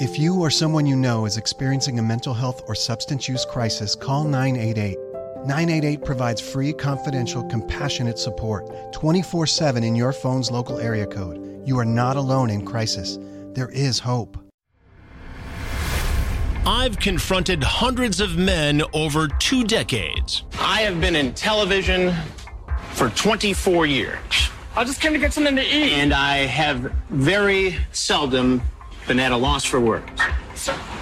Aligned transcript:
If 0.00 0.18
you 0.18 0.40
or 0.40 0.48
someone 0.48 0.86
you 0.86 0.96
know 0.96 1.26
is 1.26 1.36
experiencing 1.36 1.98
a 1.98 2.02
mental 2.02 2.32
health 2.32 2.62
or 2.66 2.74
substance 2.74 3.28
use 3.28 3.44
crisis, 3.44 3.94
call 3.94 4.24
988. 4.24 4.96
988 5.44 6.02
provides 6.06 6.40
free, 6.40 6.72
confidential, 6.72 7.44
compassionate 7.44 8.18
support 8.18 8.94
24 8.94 9.46
7 9.46 9.84
in 9.84 9.94
your 9.94 10.14
phone's 10.14 10.50
local 10.50 10.78
area 10.78 11.06
code. 11.06 11.62
You 11.66 11.78
are 11.78 11.84
not 11.84 12.16
alone 12.16 12.48
in 12.48 12.64
crisis. 12.64 13.18
There 13.52 13.68
is 13.72 13.98
hope. 13.98 14.38
I've 16.64 16.98
confronted 16.98 17.62
hundreds 17.62 18.22
of 18.22 18.38
men 18.38 18.82
over 18.94 19.28
two 19.28 19.64
decades. 19.64 20.44
I 20.58 20.80
have 20.80 20.98
been 20.98 21.14
in 21.14 21.34
television 21.34 22.14
for 22.92 23.10
24 23.10 23.84
years. 23.84 24.18
I 24.74 24.84
just 24.84 25.02
came 25.02 25.12
to 25.12 25.18
get 25.18 25.34
something 25.34 25.56
to 25.56 25.62
eat. 25.62 25.92
And 25.92 26.14
I 26.14 26.46
have 26.46 26.90
very 27.10 27.76
seldom 27.92 28.62
been 29.10 29.18
at 29.18 29.32
a 29.32 29.36
loss 29.36 29.64
for 29.64 29.80
words. 29.80 30.06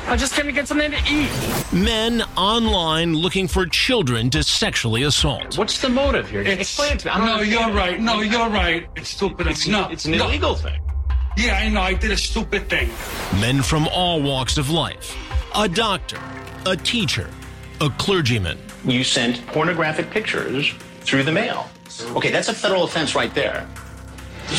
I 0.07 0.17
just 0.17 0.33
came 0.33 0.47
to 0.47 0.53
get 0.53 0.67
something 0.67 0.91
to 0.91 0.99
eat. 1.11 1.31
Men 1.75 2.23
online 2.39 3.13
looking 3.15 3.47
for 3.47 3.67
children 3.67 4.31
to 4.31 4.43
sexually 4.43 5.03
assault. 5.03 5.59
What's 5.59 5.79
the 5.83 5.91
motive 5.91 6.31
here? 6.31 6.41
It's, 6.41 6.63
Explain 6.63 6.93
it 6.95 7.01
to 7.01 7.09
me. 7.09 7.11
I 7.13 7.19
don't 7.19 7.27
no, 7.27 7.33
understand. 7.35 7.67
you're 7.67 7.77
right. 7.77 8.01
No, 8.01 8.21
you're 8.23 8.49
right. 8.49 8.89
It's 8.97 9.11
stupid. 9.11 9.47
It's, 9.47 9.69
not. 9.69 9.93
It's 9.93 10.07
an 10.07 10.13
no. 10.13 10.25
illegal 10.25 10.55
thing. 10.55 10.81
Yeah, 11.37 11.59
I 11.59 11.69
know. 11.69 11.83
I 11.83 11.93
did 11.93 12.11
a 12.11 12.17
stupid 12.17 12.71
thing. 12.71 12.89
Men 13.43 13.61
from 13.61 13.87
all 13.89 14.23
walks 14.23 14.57
of 14.57 14.71
life. 14.71 15.15
A 15.55 15.69
doctor, 15.69 16.19
a 16.65 16.79
teacher, 16.79 17.29
a 17.83 17.91
clergyman. 17.91 18.57
You 18.87 19.05
sent 19.05 19.47
pornographic 19.49 20.11
pictures 20.11 20.73
through 21.03 21.25
the 21.25 21.33
mail. 21.33 21.69
Okay, 22.17 22.31
that's 22.31 22.49
a 22.49 22.55
federal 22.55 22.85
offense 22.85 23.15
right 23.15 23.35
there. 23.35 23.69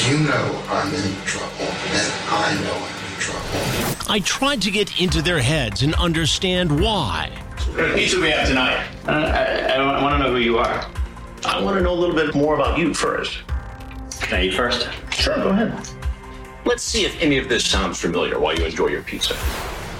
You 0.05 0.19
know 0.19 0.63
I'm 0.69 0.93
in 0.93 1.15
trouble, 1.25 1.65
and 1.65 2.13
I 2.29 2.53
know 2.63 2.75
I'm 2.75 2.93
in 2.93 2.98
trouble. 3.19 3.47
I 4.09 4.19
tried 4.19 4.61
to 4.63 4.71
get 4.71 4.99
into 4.99 5.21
their 5.21 5.39
heads 5.39 5.83
and 5.83 5.93
understand 5.95 6.79
why. 6.81 7.29
What 7.75 7.95
pizza 7.95 8.19
we 8.19 8.29
have 8.31 8.47
tonight? 8.47 8.87
Uh, 9.07 9.11
I, 9.11 9.73
I 9.73 10.01
want 10.03 10.17
to 10.17 10.23
know 10.23 10.31
who 10.31 10.39
you 10.39 10.57
are. 10.57 10.85
I 11.45 11.61
want 11.61 11.77
to 11.77 11.83
know 11.83 11.93
a 11.93 11.99
little 11.99 12.15
bit 12.15 12.33
more 12.35 12.55
about 12.55 12.77
you 12.77 12.93
first. 12.93 13.37
Can 14.21 14.39
I 14.39 14.43
eat 14.45 14.53
first? 14.55 14.89
Sure, 15.11 15.35
go 15.35 15.49
ahead. 15.49 15.71
Let's 16.65 16.83
see 16.83 17.05
if 17.05 17.19
any 17.21 17.37
of 17.37 17.47
this 17.47 17.65
sounds 17.65 17.99
familiar 17.99 18.39
while 18.39 18.55
you 18.57 18.65
enjoy 18.65 18.87
your 18.87 19.03
pizza. 19.03 19.35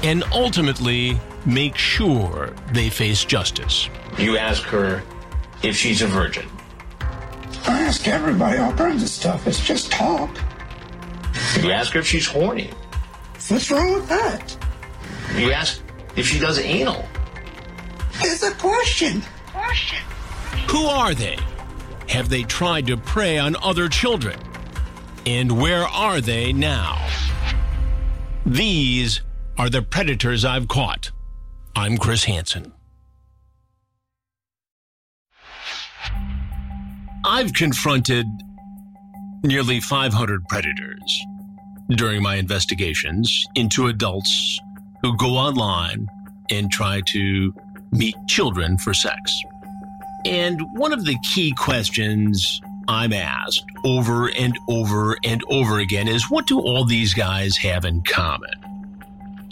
and 0.03 0.23
ultimately 0.31 1.19
make 1.45 1.75
sure 1.77 2.53
they 2.71 2.89
face 2.89 3.25
justice. 3.25 3.89
You 4.17 4.37
ask 4.37 4.63
her 4.63 5.03
if 5.61 5.75
she's 5.75 6.01
a 6.01 6.07
virgin. 6.07 6.47
I 7.67 7.81
ask 7.81 8.07
everybody 8.07 8.57
all 8.59 8.73
kinds 8.73 9.03
of 9.03 9.09
stuff. 9.09 9.45
It's 9.47 9.59
just 9.65 9.91
talk. 9.91 10.29
You 11.61 11.71
ask 11.71 11.93
her 11.93 11.99
if 11.99 12.07
she's 12.07 12.25
horny. 12.27 12.69
What's 13.49 13.71
wrong 13.71 13.93
with 13.93 14.07
that? 14.09 14.55
You 15.35 15.51
ask 15.51 15.81
if 16.15 16.27
she 16.27 16.37
does 16.37 16.59
anal. 16.59 17.03
It's 18.21 18.43
a 18.43 18.51
question. 18.51 19.23
Who 20.69 20.85
are 20.85 21.15
they? 21.15 21.35
Have 22.09 22.29
they 22.29 22.43
tried 22.43 22.85
to 22.87 22.97
prey 22.97 23.39
on 23.39 23.55
other 23.63 23.89
children? 23.89 24.39
And 25.25 25.59
where 25.59 25.83
are 25.83 26.21
they 26.21 26.53
now? 26.53 27.09
These 28.45 29.21
are 29.57 29.69
the 29.69 29.81
predators 29.81 30.45
I've 30.45 30.67
caught. 30.67 31.09
I'm 31.75 31.97
Chris 31.97 32.25
Hansen. 32.25 32.71
I've 37.25 37.53
confronted 37.53 38.27
nearly 39.43 39.79
500 39.79 40.47
predators 40.47 41.25
during 41.89 42.21
my 42.21 42.35
investigations 42.35 43.45
into 43.55 43.87
adults 43.87 44.59
who 45.01 45.15
go 45.17 45.31
online 45.31 46.07
and 46.51 46.71
try 46.71 47.01
to 47.07 47.53
meet 47.91 48.15
children 48.27 48.77
for 48.77 48.93
sex. 48.93 49.41
And 50.25 50.61
one 50.73 50.93
of 50.93 51.05
the 51.05 51.17
key 51.33 51.53
questions 51.57 52.61
I'm 52.87 53.13
asked 53.13 53.65
over 53.85 54.29
and 54.29 54.57
over 54.67 55.15
and 55.23 55.43
over 55.49 55.79
again 55.79 56.07
is 56.07 56.29
what 56.29 56.47
do 56.47 56.59
all 56.59 56.85
these 56.85 57.13
guys 57.13 57.55
have 57.57 57.85
in 57.85 58.01
common? 58.01 58.51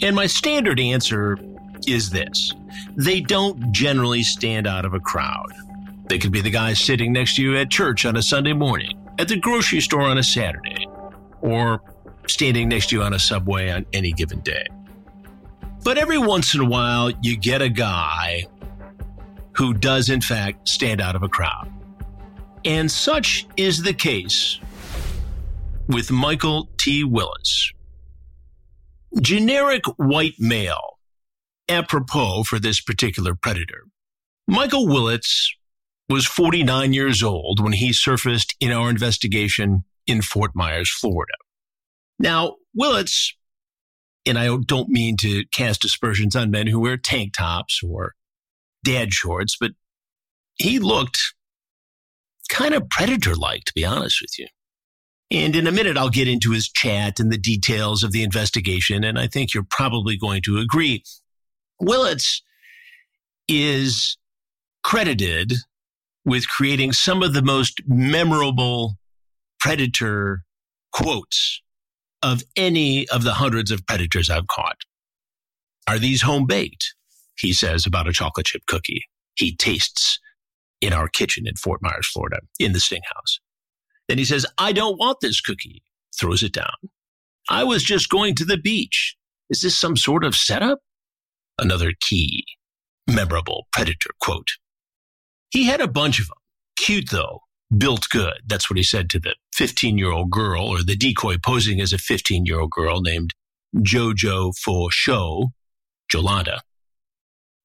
And 0.02 0.14
my 0.14 0.26
standard 0.26 0.78
answer 0.78 1.38
is 1.86 2.10
this 2.10 2.52
they 2.96 3.20
don't 3.20 3.72
generally 3.72 4.22
stand 4.22 4.66
out 4.66 4.84
of 4.84 4.94
a 4.94 5.00
crowd. 5.00 5.52
They 6.08 6.18
could 6.18 6.32
be 6.32 6.40
the 6.40 6.50
guy 6.50 6.72
sitting 6.72 7.12
next 7.12 7.36
to 7.36 7.42
you 7.42 7.56
at 7.56 7.70
church 7.70 8.04
on 8.04 8.16
a 8.16 8.22
Sunday 8.22 8.52
morning, 8.52 8.98
at 9.18 9.28
the 9.28 9.38
grocery 9.38 9.80
store 9.80 10.02
on 10.02 10.18
a 10.18 10.22
Saturday, 10.22 10.86
or 11.40 11.82
standing 12.30 12.68
next 12.68 12.90
to 12.90 12.96
you 12.96 13.02
on 13.02 13.14
a 13.14 13.18
subway 13.18 13.70
on 13.70 13.86
any 13.92 14.12
given 14.12 14.40
day. 14.40 14.66
But 15.84 15.98
every 15.98 16.18
once 16.18 16.54
in 16.54 16.60
a 16.60 16.64
while, 16.64 17.10
you 17.22 17.36
get 17.36 17.62
a 17.62 17.68
guy 17.68 18.46
who 19.52 19.74
does, 19.74 20.08
in 20.08 20.20
fact, 20.20 20.68
stand 20.68 21.00
out 21.00 21.16
of 21.16 21.22
a 21.22 21.28
crowd. 21.28 21.72
And 22.64 22.90
such 22.90 23.46
is 23.56 23.82
the 23.82 23.94
case 23.94 24.58
with 25.88 26.10
Michael 26.10 26.68
T. 26.76 27.04
Wilusz. 27.04 27.72
Generic 29.20 29.84
white 29.96 30.34
male, 30.38 30.98
apropos 31.68 32.44
for 32.44 32.58
this 32.58 32.80
particular 32.80 33.34
predator. 33.34 33.84
Michael 34.46 34.86
Wilusz 34.86 35.54
was 36.08 36.26
49 36.26 36.92
years 36.92 37.22
old 37.22 37.60
when 37.60 37.72
he 37.72 37.92
surfaced 37.92 38.54
in 38.60 38.70
our 38.70 38.90
investigation 38.90 39.84
in 40.06 40.22
Fort 40.22 40.52
Myers, 40.54 40.90
Florida. 40.90 41.34
Now, 42.18 42.56
Wilusz, 42.78 43.32
and 44.26 44.38
I 44.38 44.54
don't 44.66 44.88
mean 44.88 45.16
to 45.18 45.44
cast 45.52 45.84
aspersions 45.84 46.34
on 46.36 46.50
men 46.50 46.66
who 46.66 46.80
wear 46.80 46.96
tank 46.96 47.34
tops 47.36 47.80
or 47.82 48.14
dad 48.84 49.12
shorts, 49.12 49.56
but 49.58 49.72
he 50.56 50.78
looked 50.78 51.18
kind 52.48 52.74
of 52.74 52.88
predator 52.90 53.34
like, 53.34 53.64
to 53.64 53.72
be 53.74 53.84
honest 53.84 54.20
with 54.20 54.38
you. 54.38 54.46
And 55.30 55.54
in 55.54 55.66
a 55.66 55.72
minute, 55.72 55.96
I'll 55.96 56.08
get 56.08 56.28
into 56.28 56.52
his 56.52 56.68
chat 56.68 57.20
and 57.20 57.30
the 57.30 57.38
details 57.38 58.02
of 58.02 58.12
the 58.12 58.22
investigation, 58.22 59.04
and 59.04 59.18
I 59.18 59.26
think 59.26 59.52
you're 59.52 59.66
probably 59.68 60.16
going 60.16 60.42
to 60.42 60.58
agree. 60.58 61.04
Wilusz 61.80 62.40
is 63.46 64.16
credited 64.82 65.52
with 66.24 66.48
creating 66.48 66.92
some 66.92 67.22
of 67.22 67.34
the 67.34 67.42
most 67.42 67.80
memorable 67.86 68.96
predator 69.60 70.42
quotes 70.92 71.62
of 72.22 72.42
any 72.56 73.08
of 73.08 73.22
the 73.22 73.34
hundreds 73.34 73.70
of 73.70 73.86
predators 73.86 74.30
I've 74.30 74.48
caught. 74.48 74.78
Are 75.86 75.98
these 75.98 76.22
home 76.22 76.46
baked? 76.46 76.94
He 77.38 77.52
says 77.52 77.86
about 77.86 78.08
a 78.08 78.12
chocolate 78.12 78.46
chip 78.46 78.62
cookie 78.66 79.04
he 79.38 79.54
tastes 79.54 80.18
in 80.80 80.92
our 80.92 81.08
kitchen 81.08 81.46
in 81.46 81.54
Fort 81.56 81.80
Myers, 81.80 82.08
Florida, 82.08 82.40
in 82.58 82.72
the 82.72 82.80
Sting 82.80 83.02
House. 83.14 83.40
Then 84.08 84.18
he 84.18 84.24
says, 84.24 84.44
I 84.58 84.72
don't 84.72 84.98
want 84.98 85.18
this 85.20 85.40
cookie, 85.40 85.82
throws 86.18 86.42
it 86.42 86.52
down. 86.52 86.74
I 87.48 87.64
was 87.64 87.82
just 87.82 88.08
going 88.08 88.34
to 88.36 88.44
the 88.44 88.58
beach. 88.58 89.16
Is 89.48 89.60
this 89.60 89.78
some 89.78 89.96
sort 89.96 90.24
of 90.24 90.34
setup? 90.34 90.80
Another 91.58 91.92
key, 92.00 92.44
memorable 93.08 93.66
predator 93.72 94.10
quote. 94.20 94.48
He 95.50 95.64
had 95.64 95.80
a 95.80 95.88
bunch 95.88 96.20
of 96.20 96.26
them. 96.28 96.36
Cute 96.76 97.10
though, 97.10 97.40
built 97.76 98.08
good. 98.10 98.40
That's 98.46 98.70
what 98.70 98.76
he 98.76 98.82
said 98.82 99.10
to 99.10 99.20
the 99.20 99.34
15 99.54 99.98
year 99.98 100.10
old 100.10 100.30
girl 100.30 100.66
or 100.66 100.82
the 100.82 100.96
decoy 100.96 101.36
posing 101.44 101.80
as 101.80 101.92
a 101.92 101.98
15 101.98 102.46
year 102.46 102.60
old 102.60 102.70
girl 102.70 103.00
named 103.00 103.32
Jojo 103.76 104.56
for 104.56 104.90
show, 104.90 105.48
Jolanda. 106.12 106.60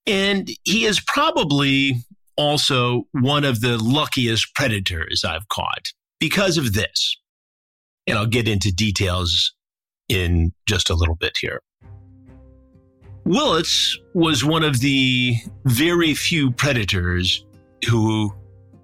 And 0.06 0.50
he 0.64 0.86
is 0.86 1.00
probably 1.00 1.96
also 2.36 3.04
one 3.12 3.46
of 3.46 3.62
the 3.62 3.78
luckiest 3.78 4.54
predators 4.56 5.24
I've 5.24 5.48
caught 5.48 5.94
because 6.20 6.58
of 6.58 6.74
this. 6.74 7.18
And 8.06 8.18
I'll 8.18 8.26
get 8.26 8.50
into 8.50 8.74
details 8.74 9.54
in 10.10 10.52
just 10.68 10.90
a 10.90 10.96
little 10.96 11.16
bit 11.16 11.38
here. 11.40 11.62
Wilusz 13.26 13.98
was 14.14 14.44
one 14.44 14.64
of 14.64 14.82
the 14.82 15.36
very 15.64 16.14
few 16.14 16.52
predators 16.52 17.46
who 17.90 18.34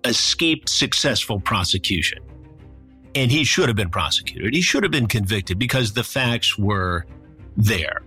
escaped 0.05 0.69
successful 0.69 1.39
prosecution. 1.39 2.19
And 3.15 3.31
he 3.31 3.43
should 3.43 3.67
have 3.67 3.75
been 3.75 3.89
prosecuted. 3.89 4.53
He 4.53 4.61
should 4.61 4.83
have 4.83 4.91
been 4.91 5.07
convicted 5.07 5.57
because 5.57 5.93
the 5.93 6.03
facts 6.03 6.57
were 6.57 7.05
there, 7.57 8.03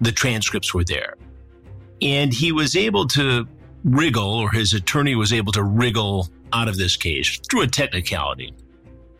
the 0.00 0.12
transcripts 0.12 0.74
were 0.74 0.84
there. 0.84 1.14
And 2.02 2.32
he 2.32 2.50
was 2.52 2.76
able 2.76 3.06
to 3.08 3.46
wriggle, 3.84 4.34
or 4.34 4.50
his 4.50 4.74
attorney 4.74 5.14
was 5.14 5.32
able 5.32 5.52
to 5.52 5.62
wriggle 5.62 6.28
out 6.52 6.68
of 6.68 6.76
this 6.76 6.96
case 6.96 7.40
through 7.50 7.62
a 7.62 7.66
technicality. 7.66 8.52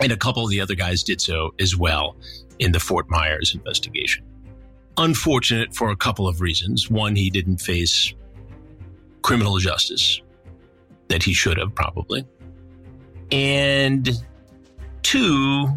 And 0.01 0.13
a 0.13 0.17
couple 0.17 0.45
of 0.45 0.51
the 0.51 0.61
other 0.61 0.75
guys 0.75 1.03
did 1.03 1.21
so 1.21 1.55
as 1.61 1.77
well 1.77 2.17
in 2.59 2.73
the 2.73 2.81
Fort 2.81 3.09
Myers 3.09 3.55
investigation. 3.55 4.25
Unfortunate 4.97 5.75
for 5.75 5.91
a 5.91 5.97
couple 5.97 6.27
of 6.27 6.41
reasons. 6.41 6.91
One, 6.91 7.15
he 7.15 7.31
didn't 7.31 7.59
face 7.59 8.13
criminal 9.23 9.59
justice 9.59 10.21
that 11.11 11.23
he 11.23 11.35
should 11.35 11.59
have 11.59 11.75
probably. 11.75 12.25
And 13.31 14.09
two, 15.03 15.69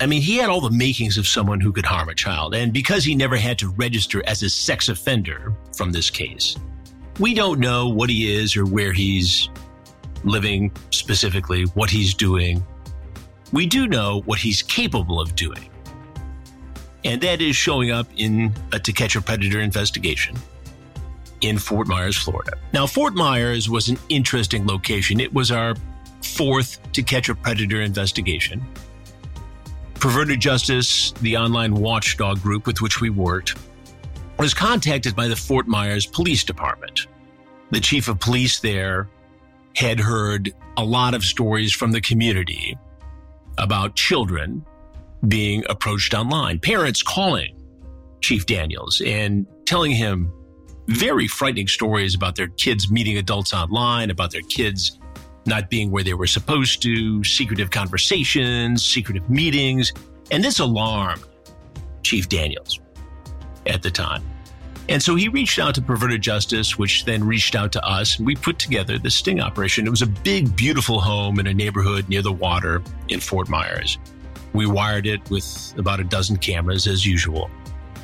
I 0.00 0.06
mean, 0.06 0.20
he 0.20 0.36
had 0.36 0.50
all 0.50 0.60
the 0.60 0.70
makings 0.70 1.16
of 1.16 1.26
someone 1.26 1.60
who 1.60 1.72
could 1.72 1.86
harm 1.86 2.08
a 2.08 2.14
child. 2.14 2.54
And 2.54 2.72
because 2.72 3.04
he 3.04 3.14
never 3.14 3.36
had 3.36 3.58
to 3.60 3.68
register 3.70 4.22
as 4.26 4.42
a 4.42 4.50
sex 4.50 4.88
offender 4.88 5.54
from 5.76 5.92
this 5.92 6.10
case, 6.10 6.56
we 7.20 7.34
don't 7.34 7.60
know 7.60 7.88
what 7.88 8.10
he 8.10 8.34
is 8.34 8.56
or 8.56 8.64
where 8.64 8.92
he's 8.92 9.48
living 10.24 10.72
specifically, 10.90 11.64
what 11.74 11.90
he's 11.90 12.14
doing. 12.14 12.64
We 13.52 13.66
do 13.66 13.86
know 13.86 14.22
what 14.24 14.38
he's 14.38 14.62
capable 14.62 15.20
of 15.20 15.34
doing. 15.34 15.68
And 17.04 17.20
that 17.20 17.40
is 17.40 17.54
showing 17.54 17.90
up 17.90 18.06
in 18.16 18.52
a 18.72 18.78
To 18.78 18.92
Catch 18.92 19.16
a 19.16 19.22
Predator 19.22 19.60
investigation 19.60 20.36
in 21.40 21.58
Fort 21.58 21.86
Myers, 21.86 22.16
Florida. 22.16 22.52
Now, 22.72 22.86
Fort 22.86 23.14
Myers 23.14 23.68
was 23.68 23.88
an 23.88 23.98
interesting 24.08 24.66
location. 24.66 25.20
It 25.20 25.32
was 25.32 25.50
our 25.50 25.74
fourth 26.22 26.80
To 26.92 27.02
Catch 27.02 27.28
a 27.28 27.34
Predator 27.34 27.80
investigation. 27.80 28.64
Perverted 29.94 30.40
Justice, 30.40 31.12
the 31.20 31.36
online 31.36 31.74
watchdog 31.74 32.40
group 32.40 32.66
with 32.66 32.80
which 32.80 33.00
we 33.00 33.10
worked, 33.10 33.56
was 34.38 34.54
contacted 34.54 35.16
by 35.16 35.26
the 35.26 35.36
Fort 35.36 35.66
Myers 35.66 36.06
Police 36.06 36.44
Department. 36.44 37.06
The 37.70 37.80
chief 37.80 38.08
of 38.08 38.20
police 38.20 38.60
there 38.60 39.08
had 39.74 39.98
heard 39.98 40.52
a 40.76 40.84
lot 40.84 41.14
of 41.14 41.24
stories 41.24 41.72
from 41.72 41.92
the 41.92 42.00
community 42.00 42.78
about 43.58 43.96
children 43.96 44.64
being 45.26 45.64
approached 45.68 46.14
online, 46.14 46.60
parents 46.60 47.02
calling 47.02 47.60
Chief 48.20 48.46
Daniels 48.46 49.02
and 49.04 49.46
telling 49.66 49.90
him 49.90 50.32
very 50.88 51.28
frightening 51.28 51.68
stories 51.68 52.14
about 52.14 52.34
their 52.34 52.48
kids 52.48 52.90
meeting 52.90 53.18
adults 53.18 53.52
online, 53.52 54.10
about 54.10 54.30
their 54.30 54.42
kids 54.42 54.98
not 55.46 55.70
being 55.70 55.90
where 55.90 56.04
they 56.04 56.14
were 56.14 56.26
supposed 56.26 56.82
to, 56.82 57.22
secretive 57.24 57.70
conversations, 57.70 58.84
secretive 58.84 59.28
meetings. 59.30 59.92
And 60.30 60.44
this 60.44 60.58
alarmed 60.58 61.24
Chief 62.02 62.28
Daniels 62.28 62.80
at 63.66 63.82
the 63.82 63.90
time. 63.90 64.22
And 64.90 65.02
so 65.02 65.14
he 65.14 65.28
reached 65.28 65.58
out 65.58 65.74
to 65.74 65.82
Perverted 65.82 66.22
Justice, 66.22 66.78
which 66.78 67.04
then 67.04 67.22
reached 67.22 67.54
out 67.54 67.72
to 67.72 67.86
us, 67.86 68.16
and 68.16 68.26
we 68.26 68.34
put 68.34 68.58
together 68.58 68.98
the 68.98 69.10
sting 69.10 69.40
operation. 69.40 69.86
It 69.86 69.90
was 69.90 70.00
a 70.00 70.06
big, 70.06 70.56
beautiful 70.56 71.00
home 71.00 71.38
in 71.38 71.46
a 71.46 71.52
neighborhood 71.52 72.08
near 72.08 72.22
the 72.22 72.32
water 72.32 72.82
in 73.08 73.20
Fort 73.20 73.50
Myers. 73.50 73.98
We 74.54 74.66
wired 74.66 75.06
it 75.06 75.28
with 75.30 75.74
about 75.76 76.00
a 76.00 76.04
dozen 76.04 76.38
cameras 76.38 76.86
as 76.86 77.04
usual. 77.04 77.50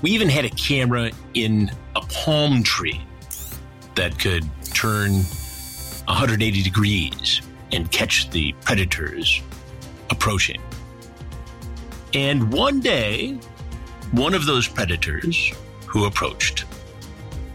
We 0.05 0.11
even 0.11 0.29
had 0.29 0.45
a 0.45 0.51
camera 0.51 1.11
in 1.33 1.71
a 1.97 2.03
palm 2.03 2.63
tree 2.63 3.01
that 3.95 4.19
could 4.19 4.45
turn 4.75 5.13
180 5.13 6.63
degrees 6.63 7.41
and 7.73 7.91
catch 7.91 8.29
the 8.29 8.53
predators 8.61 9.41
approaching. 10.11 10.61
And 12.13 12.53
one 12.53 12.81
day, 12.81 13.39
one 14.11 14.35
of 14.35 14.45
those 14.45 14.69
predators 14.69 15.55
who 15.87 16.05
approached 16.05 16.67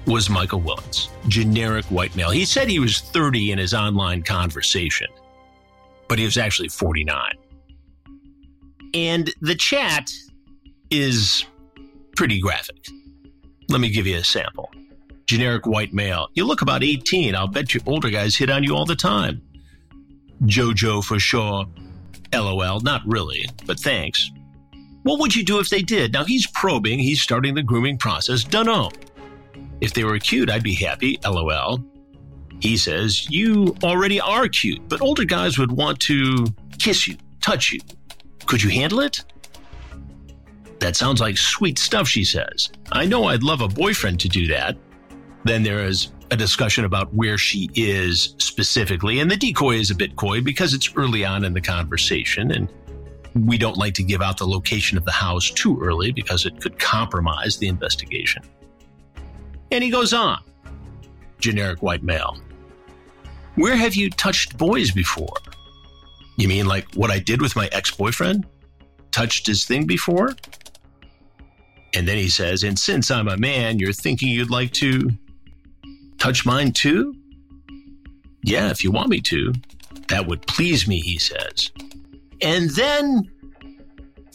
was 0.07 0.27
Michael 0.27 0.59
Wilusz, 0.59 1.09
generic 1.27 1.85
white 1.85 2.15
male. 2.15 2.31
He 2.31 2.45
said 2.45 2.67
he 2.67 2.79
was 2.79 2.99
30 2.99 3.51
in 3.51 3.59
his 3.59 3.75
online 3.75 4.23
conversation, 4.23 5.09
but 6.07 6.17
he 6.17 6.25
was 6.25 6.35
actually 6.35 6.69
49. 6.69 7.31
And 8.95 9.31
the 9.39 9.53
chat 9.53 10.09
is 10.89 11.45
pretty 12.19 12.41
graphic. 12.41 12.85
Let 13.69 13.79
me 13.79 13.89
give 13.89 14.05
you 14.05 14.17
a 14.17 14.23
sample 14.25 14.69
generic 15.25 15.65
white 15.65 15.93
male. 15.93 16.27
You 16.33 16.43
look 16.43 16.61
about 16.61 16.83
18. 16.83 17.33
I'll 17.33 17.47
bet 17.47 17.73
you 17.73 17.79
older 17.85 18.09
guys 18.09 18.35
hit 18.35 18.49
on 18.49 18.61
you 18.61 18.75
all 18.75 18.85
the 18.85 18.93
time. 18.93 19.41
JoJo 20.43 21.01
for 21.01 21.17
sure. 21.17 21.65
LOL. 22.33 22.81
Not 22.81 23.03
really, 23.05 23.45
but 23.65 23.79
thanks. 23.79 24.31
What 25.03 25.21
would 25.21 25.33
you 25.33 25.45
do 25.45 25.59
if 25.59 25.69
they 25.69 25.81
did? 25.81 26.11
Now 26.11 26.25
he's 26.25 26.45
probing, 26.47 26.99
he's 26.99 27.21
starting 27.21 27.55
the 27.55 27.63
grooming 27.63 27.97
process. 27.97 28.43
Dunno. 28.43 28.89
If 29.79 29.93
they 29.93 30.03
were 30.03 30.19
cute, 30.19 30.49
I'd 30.49 30.61
be 30.61 30.75
happy. 30.75 31.19
LOL. 31.23 31.81
He 32.59 32.75
says, 32.75 33.29
You 33.29 33.77
already 33.81 34.19
are 34.19 34.49
cute, 34.49 34.89
but 34.89 34.99
older 34.99 35.23
guys 35.23 35.57
would 35.57 35.71
want 35.71 36.01
to 36.01 36.47
kiss 36.79 37.07
you, 37.07 37.15
touch 37.41 37.71
you. 37.71 37.79
Could 38.45 38.61
you 38.61 38.71
handle 38.71 38.99
it? 38.99 39.23
That 40.79 40.95
sounds 40.95 41.19
like 41.19 41.37
sweet 41.37 41.77
stuff, 41.77 42.07
she 42.07 42.23
says. 42.23 42.69
I 42.91 43.05
know 43.05 43.25
I'd 43.25 43.43
love 43.43 43.61
a 43.61 43.67
boyfriend 43.67 44.19
to 44.21 44.29
do 44.29 44.47
that. 44.47 44.77
Then 45.43 45.63
there 45.63 45.85
is 45.85 46.11
a 46.31 46.37
discussion 46.37 46.85
about 46.85 47.13
where 47.13 47.37
she 47.37 47.69
is 47.75 48.35
specifically. 48.37 49.19
And 49.19 49.29
the 49.29 49.35
decoy 49.35 49.75
is 49.75 49.91
a 49.91 49.95
bit 49.95 50.15
coy 50.15 50.41
because 50.41 50.73
it's 50.73 50.93
early 50.95 51.25
on 51.25 51.43
in 51.43 51.53
the 51.53 51.61
conversation. 51.61 52.51
And 52.51 52.69
we 53.47 53.57
don't 53.57 53.77
like 53.77 53.93
to 53.95 54.03
give 54.03 54.21
out 54.21 54.37
the 54.37 54.47
location 54.47 54.97
of 54.97 55.05
the 55.05 55.11
house 55.11 55.49
too 55.49 55.79
early 55.81 56.11
because 56.11 56.45
it 56.45 56.61
could 56.61 56.79
compromise 56.79 57.57
the 57.57 57.67
investigation. 57.67 58.43
And 59.71 59.83
he 59.83 59.89
goes 59.89 60.13
on 60.13 60.41
generic 61.39 61.81
white 61.81 62.03
male. 62.03 62.37
Where 63.55 63.75
have 63.75 63.95
you 63.95 64.09
touched 64.09 64.57
boys 64.57 64.91
before? 64.91 65.37
You 66.37 66.47
mean 66.47 66.65
like 66.65 66.93
what 66.95 67.11
I 67.11 67.19
did 67.19 67.41
with 67.41 67.55
my 67.55 67.69
ex 67.71 67.91
boyfriend? 67.91 68.45
Touched 69.11 69.47
his 69.47 69.65
thing 69.65 69.85
before? 69.85 70.35
And 71.93 72.07
then 72.07 72.17
he 72.17 72.29
says, 72.29 72.63
And 72.63 72.77
since 72.77 73.09
I'm 73.11 73.27
a 73.27 73.37
man, 73.37 73.79
you're 73.79 73.93
thinking 73.93 74.29
you'd 74.29 74.49
like 74.49 74.71
to 74.73 75.09
touch 76.17 76.45
mine 76.45 76.71
too? 76.71 77.15
Yeah, 78.43 78.69
if 78.69 78.83
you 78.83 78.91
want 78.91 79.09
me 79.09 79.21
to. 79.21 79.53
That 80.07 80.27
would 80.27 80.45
please 80.47 80.87
me, 80.87 80.99
he 80.99 81.19
says. 81.19 81.71
And 82.41 82.69
then 82.71 83.29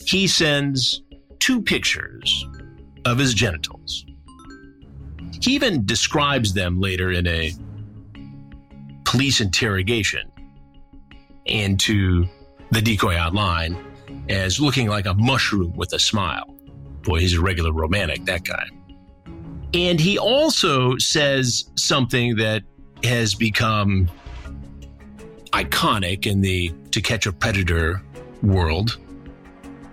he 0.04 0.26
sends 0.26 1.02
two 1.38 1.62
pictures 1.62 2.46
of 3.04 3.18
his 3.18 3.34
genitals. 3.34 4.04
He 5.40 5.54
even 5.54 5.84
describes 5.84 6.54
them 6.54 6.80
later 6.80 7.12
in 7.12 7.26
a 7.26 7.52
police 9.04 9.40
interrogation 9.40 10.30
and 11.46 11.78
to 11.80 12.26
the 12.70 12.80
decoy 12.80 13.16
online 13.16 13.76
as 14.28 14.58
looking 14.58 14.88
like 14.88 15.06
a 15.06 15.14
mushroom 15.14 15.74
with 15.76 15.92
a 15.92 15.98
smile. 15.98 16.53
Boy, 17.04 17.20
he's 17.20 17.34
a 17.34 17.40
regular 17.40 17.72
romantic, 17.72 18.24
that 18.24 18.44
guy. 18.44 18.66
And 19.74 20.00
he 20.00 20.18
also 20.18 20.96
says 20.98 21.70
something 21.76 22.36
that 22.36 22.62
has 23.02 23.34
become 23.34 24.08
iconic 25.52 26.26
in 26.26 26.40
the 26.40 26.72
To 26.92 27.00
Catch 27.00 27.26
a 27.26 27.32
Predator 27.32 28.02
world. 28.42 28.98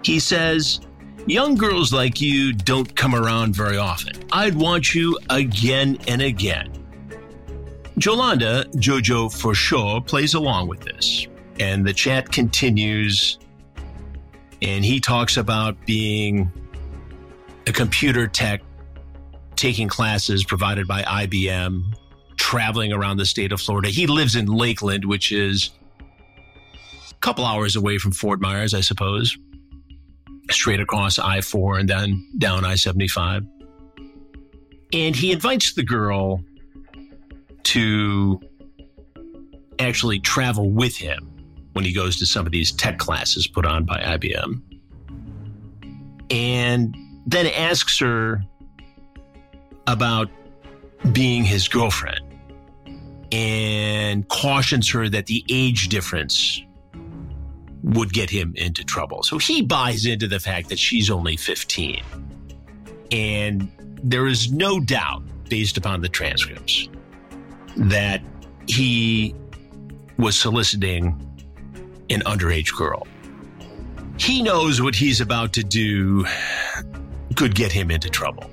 He 0.03 0.19
says, 0.19 0.81
Young 1.27 1.55
girls 1.55 1.93
like 1.93 2.19
you 2.19 2.51
don't 2.51 2.95
come 2.95 3.13
around 3.13 3.55
very 3.55 3.77
often. 3.77 4.13
I'd 4.31 4.55
want 4.55 4.95
you 4.95 5.19
again 5.29 5.97
and 6.07 6.21
again. 6.21 6.71
Jolanda, 7.99 8.65
JoJo 8.73 9.31
for 9.39 9.53
sure, 9.53 10.01
plays 10.01 10.33
along 10.33 10.67
with 10.67 10.79
this. 10.79 11.27
And 11.59 11.85
the 11.85 11.93
chat 11.93 12.31
continues. 12.31 13.37
And 14.63 14.83
he 14.83 14.99
talks 14.99 15.37
about 15.37 15.77
being 15.85 16.51
a 17.67 17.71
computer 17.71 18.27
tech 18.27 18.61
taking 19.55 19.87
classes 19.87 20.43
provided 20.43 20.87
by 20.87 21.03
IBM, 21.03 21.93
traveling 22.37 22.91
around 22.91 23.17
the 23.17 23.25
state 23.25 23.51
of 23.51 23.61
Florida. 23.61 23.89
He 23.89 24.07
lives 24.07 24.35
in 24.35 24.47
Lakeland, 24.47 25.05
which 25.05 25.31
is 25.31 25.69
a 27.11 27.13
couple 27.21 27.45
hours 27.45 27.75
away 27.75 27.97
from 27.97 28.11
Fort 28.11 28.41
Myers, 28.41 28.73
I 28.73 28.81
suppose, 28.81 29.37
straight 30.49 30.79
across 30.79 31.19
I 31.19 31.41
4 31.41 31.77
and 31.77 31.87
then 31.87 32.27
down 32.37 32.65
I 32.65 32.75
75. 32.75 33.43
And 34.93 35.15
he 35.15 35.31
invites 35.31 35.73
the 35.73 35.83
girl 35.83 36.43
to 37.63 38.41
actually 39.79 40.19
travel 40.19 40.71
with 40.71 40.97
him 40.97 41.27
when 41.73 41.85
he 41.85 41.93
goes 41.93 42.17
to 42.17 42.25
some 42.25 42.45
of 42.45 42.51
these 42.51 42.71
tech 42.71 42.97
classes 42.97 43.47
put 43.47 43.65
on 43.65 43.85
by 43.85 44.01
IBM. 44.01 44.61
And 46.29 46.95
then 47.25 47.47
asks 47.47 47.99
her 47.99 48.43
about 49.87 50.29
being 51.11 51.43
his 51.43 51.67
girlfriend 51.67 52.21
and 53.31 54.27
cautions 54.27 54.89
her 54.89 55.07
that 55.09 55.25
the 55.25 55.43
age 55.49 55.87
difference 55.89 56.61
would 57.83 58.13
get 58.13 58.29
him 58.29 58.53
into 58.55 58.83
trouble. 58.83 59.23
So 59.23 59.37
he 59.37 59.61
buys 59.61 60.05
into 60.05 60.27
the 60.27 60.39
fact 60.39 60.69
that 60.69 60.77
she's 60.77 61.09
only 61.09 61.37
15. 61.37 62.03
And 63.11 63.71
there 64.03 64.27
is 64.27 64.51
no 64.51 64.79
doubt, 64.79 65.23
based 65.49 65.77
upon 65.77 66.01
the 66.01 66.09
transcripts, 66.09 66.89
that 67.75 68.21
he 68.67 69.35
was 70.17 70.37
soliciting 70.37 71.27
an 72.09 72.21
underage 72.21 72.75
girl. 72.75 73.07
He 74.17 74.43
knows 74.43 74.81
what 74.81 74.93
he's 74.93 75.21
about 75.21 75.53
to 75.53 75.63
do 75.63 76.25
could 77.35 77.55
get 77.55 77.71
him 77.71 77.91
into 77.91 78.09
trouble. 78.09 78.49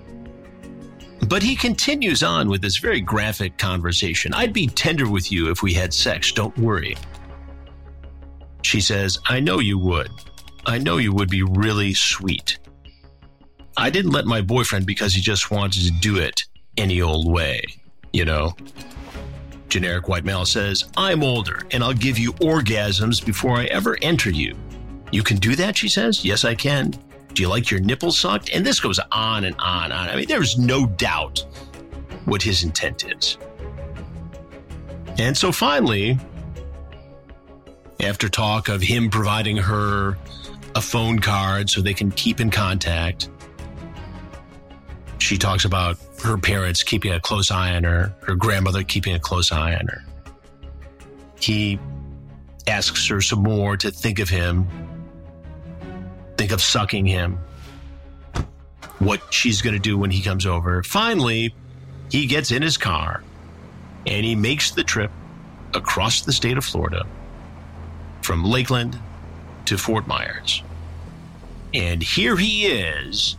But 1.27 1.43
he 1.43 1.57
continues 1.57 2.23
on 2.23 2.49
with 2.49 2.63
this 2.63 2.79
very 2.79 3.01
graphic 3.01 3.59
conversation. 3.59 4.33
I'd 4.35 4.53
be 4.53 4.67
tender 4.67 5.11
with 5.11 5.31
you 5.33 5.51
if 5.51 5.63
we 5.63 5.75
had 5.75 5.93
sex, 5.93 6.33
don't 6.33 6.57
worry. 6.57 6.97
She 8.63 8.81
says, 8.81 9.19
I 9.27 9.41
know 9.41 9.59
you 9.59 9.79
would. 9.79 10.11
I 10.67 10.79
know 10.79 10.97
you 10.97 11.13
would 11.13 11.29
be 11.29 11.43
really 11.43 11.95
sweet. 11.95 12.59
I 13.77 13.91
didn't 13.91 14.13
let 14.13 14.27
my 14.27 14.41
boyfriend 14.41 14.87
because 14.87 15.15
he 15.15 15.21
just 15.21 15.51
wanted 15.51 15.85
to 15.85 15.93
do 15.93 16.17
it 16.17 16.43
any 16.77 17.01
old 17.01 17.31
way, 17.31 17.63
you 18.13 18.25
know? 18.25 18.55
Generic 19.69 20.09
white 20.09 20.25
male 20.25 20.47
says, 20.47 20.85
I'm 20.97 21.23
older 21.23 21.63
and 21.71 21.83
I'll 21.85 21.93
give 21.93 22.19
you 22.19 22.33
orgasms 22.35 23.25
before 23.25 23.57
I 23.57 23.65
ever 23.67 23.99
enter 24.03 24.31
you. 24.31 24.57
You 25.13 25.23
can 25.23 25.37
do 25.37 25.55
that, 25.57 25.77
she 25.77 25.89
says. 25.89 26.25
Yes, 26.25 26.45
I 26.45 26.55
can. 26.55 26.95
Do 27.39 27.43
you 27.43 27.49
like 27.49 27.71
your 27.71 27.79
nipples 27.79 28.19
sucked? 28.19 28.51
And 28.51 28.67
this 28.67 28.81
goes 28.81 28.99
on 29.13 29.45
and 29.45 29.55
on 29.61 29.85
and 29.85 29.93
on. 29.93 30.09
I 30.09 30.17
mean, 30.17 30.27
there's 30.27 30.59
no 30.59 30.87
doubt 30.87 31.47
what 32.25 32.43
his 32.43 32.65
intent 32.65 33.05
is. 33.05 33.39
And 35.21 35.37
so 35.37 35.53
finally, 35.53 36.19
after 38.01 38.29
talk 38.29 38.67
of 38.67 38.83
him 38.83 39.09
providing 39.09 39.57
her 39.57 40.19
a 40.75 40.81
phone 40.81 41.21
card 41.21 41.71
so 41.71 41.81
they 41.81 41.95
can 41.95 42.11
keep 42.11 42.41
in 42.41 42.51
contact, 42.51 43.31
she 45.19 45.39
talks 45.39 45.65
about 45.65 45.97
her 46.25 46.37
parents 46.39 46.83
keeping 46.83 47.13
a 47.13 47.21
close 47.21 47.53
eye 47.53 47.77
on 47.77 47.85
her, 47.85 48.13
her 48.27 48.35
grandmother 48.35 48.83
keeping 48.83 49.15
a 49.15 49.21
close 49.21 49.53
eye 49.53 49.77
on 49.77 49.87
her. 49.87 50.05
He 51.39 51.79
asks 52.67 53.07
her 53.07 53.21
some 53.21 53.45
more 53.45 53.77
to 53.77 53.93
think 53.93 54.19
of 54.19 54.29
him, 54.29 54.67
think 56.39 56.53
of 56.53 56.63
sucking 56.63 57.05
him, 57.05 57.39
what 59.01 59.21
she's 59.35 59.61
going 59.61 59.75
to 59.75 59.81
do 59.81 59.99
when 59.99 60.11
he 60.11 60.23
comes 60.23 60.47
over. 60.47 60.83
Finally, 60.85 61.55
he 62.11 62.27
gets 62.27 62.53
in 62.53 62.63
his 62.63 62.79
car 62.79 63.23
and 64.07 64.25
he 64.25 64.35
makes 64.35 64.71
the 64.71 64.85
trip 64.85 65.11
across 65.75 66.23
the 66.23 66.33
state 66.33 66.57
of 66.57 66.65
Florida 66.65 67.05
from 68.23 68.45
Lakeland 68.45 68.99
to 69.67 69.77
Fort 69.77 70.07
Myers. 70.07 70.63
And 71.75 72.03
here 72.03 72.37
he 72.37 72.67
is 72.67 73.37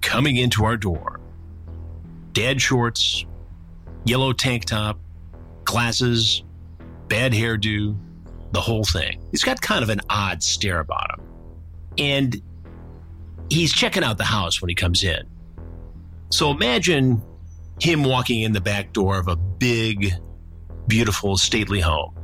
coming 0.00 0.36
into 0.36 0.64
our 0.64 0.76
door. 0.76 1.20
Dad 2.32 2.62
shorts, 2.62 3.26
yellow 4.04 4.32
tank 4.32 4.64
top, 4.64 4.98
glasses, 5.64 6.42
bad 7.08 7.32
hairdo, 7.32 7.96
the 8.52 8.60
whole 8.60 8.84
thing. 8.84 9.20
He's 9.30 9.42
got 9.42 9.60
kind 9.60 9.82
of 9.82 9.90
an 9.90 10.00
odd 10.08 10.42
stare 10.42 10.80
about 10.80 11.18
him. 11.18 11.29
And 11.98 12.40
he's 13.50 13.72
checking 13.72 14.04
out 14.04 14.18
the 14.18 14.24
house 14.24 14.60
when 14.60 14.68
he 14.68 14.74
comes 14.74 15.04
in. 15.04 15.26
So 16.30 16.50
imagine 16.50 17.22
him 17.80 18.04
walking 18.04 18.40
in 18.40 18.52
the 18.52 18.60
back 18.60 18.92
door 18.92 19.18
of 19.18 19.28
a 19.28 19.36
big, 19.36 20.12
beautiful, 20.86 21.36
stately 21.36 21.80
home. 21.80 22.14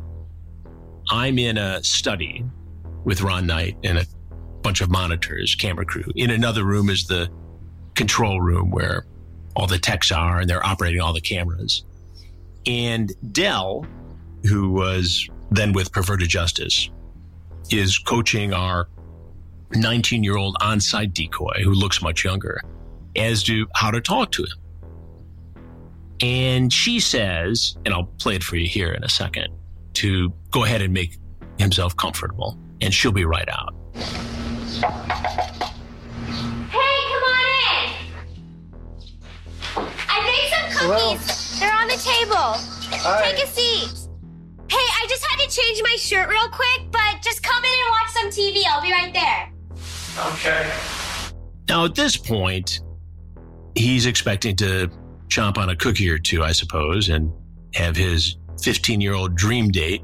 I'm 1.11 1.39
in 1.39 1.59
a 1.59 1.83
study 1.83 2.45
with 3.05 3.23
Ron 3.23 3.47
Knight 3.47 3.77
and 3.85 3.99
a 3.99 4.07
bunch 4.63 4.81
of 4.81 4.91
monitors, 4.91 5.55
camera 5.55 5.85
crew. 5.85 6.11
In 6.15 6.31
another 6.31 6.65
room 6.65 6.91
is 6.91 7.07
the 7.07 7.29
control 7.95 8.41
room 8.41 8.71
where 8.71 9.07
all 9.55 9.67
the 9.67 9.79
techs 9.79 10.13
are 10.13 10.41
and 10.41 10.51
they're 10.51 10.65
operating 10.65 11.01
all 11.01 11.13
the 11.13 11.21
cameras. 11.21 11.85
And 12.67 13.13
Dell, 13.33 13.87
who 14.49 14.71
was 14.71 15.29
then 15.51 15.73
with 15.73 15.93
Perverted 15.93 16.29
Justice, 16.29 16.91
is 17.71 17.99
coaching 17.99 18.53
our 18.53 18.89
19 19.75 20.23
year 20.23 20.37
old 20.37 20.57
on 20.61 20.81
site 20.81 21.13
decoy 21.13 21.63
who 21.63 21.73
looks 21.73 22.03
much 22.03 22.25
younger 22.25 22.61
as 23.17 23.43
to 23.45 23.67
how 23.75 23.91
to 23.91 24.01
talk 24.01 24.31
to 24.33 24.43
him. 24.43 24.59
And 26.21 26.73
she 26.73 27.01
says, 27.01 27.77
and 27.85 27.93
I'll 27.93 28.05
play 28.05 28.37
it 28.37 28.43
for 28.43 28.57
you 28.57 28.69
here 28.69 28.93
in 28.93 29.05
a 29.05 29.09
second, 29.09 29.49
to 29.95 30.33
go 30.51 30.65
ahead 30.65 30.83
and 30.83 30.93
make 30.93 31.19
himself 31.59 31.97
comfortable, 31.97 32.59
and 32.81 32.93
she'll 32.93 33.13
be 33.13 33.25
right 33.25 33.49
out. 33.49 33.75
Hey, 33.95 34.83
come 37.09 37.23
on 37.23 37.47
in. 37.57 37.93
I 40.09 40.21
made 40.25 40.49
some 40.51 40.89
cookies. 40.89 41.61
They're 41.61 41.73
on 41.73 41.89
the 41.89 41.97
table. 41.97 42.57
Take 43.23 43.43
a 43.43 43.47
seat. 43.47 44.09
Hey, 44.69 44.77
I 44.77 45.07
just 45.09 45.25
had 45.27 45.39
to 45.49 45.49
change 45.55 45.81
my 45.83 45.97
shirt 45.99 46.29
real 46.29 46.49
quick, 46.49 46.91
but 46.91 47.23
just 47.23 47.43
come 47.43 47.65
in 47.65 47.71
and 47.71 47.91
watch 47.91 48.11
some 48.11 48.31
TV. 48.31 48.65
I'll 48.67 48.83
be 48.83 48.93
right 48.93 49.13
there. 49.13 49.56
Okay. 50.19 50.73
Now, 51.69 51.85
at 51.85 51.95
this 51.95 52.17
point, 52.17 52.81
he's 53.75 54.07
expecting 54.07 54.57
to 54.57 54.91
chomp 55.29 55.59
on 55.59 55.69
a 55.69 55.77
cookie 55.77 56.09
or 56.09 56.19
two, 56.19 56.43
I 56.43 56.53
suppose, 56.53 57.09
and 57.09 57.33
have 57.75 57.97
his 57.97 58.37
15 58.63 59.01
year 59.01 59.15
old 59.15 59.37
dream 59.37 59.69
date, 59.69 60.03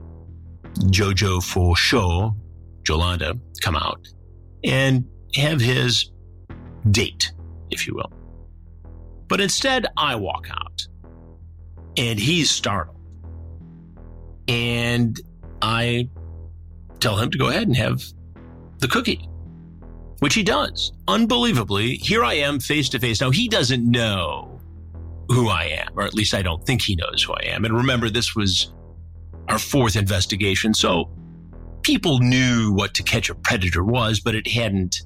JoJo 0.75 1.42
for 1.42 1.76
show, 1.76 2.35
Jolanda, 2.83 3.38
come 3.62 3.76
out 3.76 4.07
and 4.64 5.04
have 5.35 5.61
his 5.61 6.11
date, 6.90 7.33
if 7.71 7.87
you 7.87 7.95
will. 7.95 8.12
But 9.28 9.40
instead, 9.40 9.87
I 9.97 10.16
walk 10.16 10.49
out 10.50 10.87
and 11.97 12.19
he's 12.19 12.50
startled. 12.50 12.99
And 14.49 15.19
I 15.62 16.09
tell 17.00 17.16
him 17.16 17.31
to 17.31 17.38
go 17.38 17.49
ahead 17.49 17.66
and 17.66 17.76
have 17.76 18.02
the 18.78 18.88
cookie, 18.88 19.26
which 20.23 20.35
he 20.35 20.45
does. 20.45 20.93
Unbelievably, 21.09 21.97
here 21.97 22.23
I 22.23 22.35
am 22.35 22.61
face 22.61 22.88
to 22.91 23.00
face. 23.00 23.21
Now, 23.21 23.31
he 23.31 23.49
doesn't 23.49 23.85
know 23.85 24.61
who 25.26 25.49
I 25.49 25.64
am, 25.64 25.88
or 25.97 26.05
at 26.05 26.14
least 26.14 26.33
I 26.33 26.43
don't 26.43 26.64
think 26.64 26.81
he 26.81 26.95
knows 26.95 27.25
who 27.25 27.33
I 27.33 27.47
am. 27.47 27.64
And 27.64 27.75
remember, 27.75 28.09
this 28.09 28.37
was 28.37 28.73
our 29.49 29.59
fourth 29.59 29.97
investigation. 29.97 30.75
So 30.75 31.11
people 31.83 32.21
knew 32.21 32.73
what 32.73 32.95
to 32.95 33.02
catch 33.02 33.31
a 33.31 33.35
predator 33.35 33.83
was, 33.83 34.21
but 34.21 34.37
it 34.37 34.47
hadn't, 34.47 35.02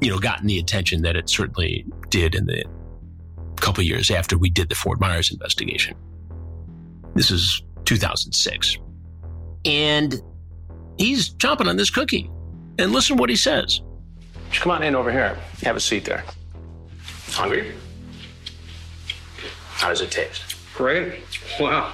you 0.00 0.10
know, 0.10 0.18
gotten 0.18 0.48
the 0.48 0.58
attention 0.58 1.02
that 1.02 1.14
it 1.14 1.30
certainly 1.30 1.86
did 2.08 2.34
in 2.34 2.46
the 2.46 2.64
couple 3.60 3.84
years 3.84 4.10
after 4.10 4.36
we 4.36 4.50
did 4.50 4.68
the 4.68 4.74
Fort 4.74 4.98
Myers 4.98 5.30
investigation. 5.30 5.96
This 7.14 7.30
is 7.30 7.62
2006. 7.84 8.78
And 9.64 10.20
he's 10.98 11.32
chomping 11.34 11.68
on 11.68 11.76
this 11.76 11.90
cookie. 11.90 12.28
And 12.80 12.90
listen 12.90 13.16
what 13.16 13.30
he 13.30 13.36
says. 13.36 13.80
Come 14.52 14.72
on 14.72 14.82
in 14.82 14.94
over 14.94 15.10
here. 15.10 15.36
Have 15.62 15.76
a 15.76 15.80
seat 15.80 16.04
there. 16.04 16.24
Hungry? 17.28 17.72
How 19.72 19.88
does 19.88 20.00
it 20.00 20.10
taste? 20.10 20.56
Great. 20.74 21.20
Wow. 21.58 21.92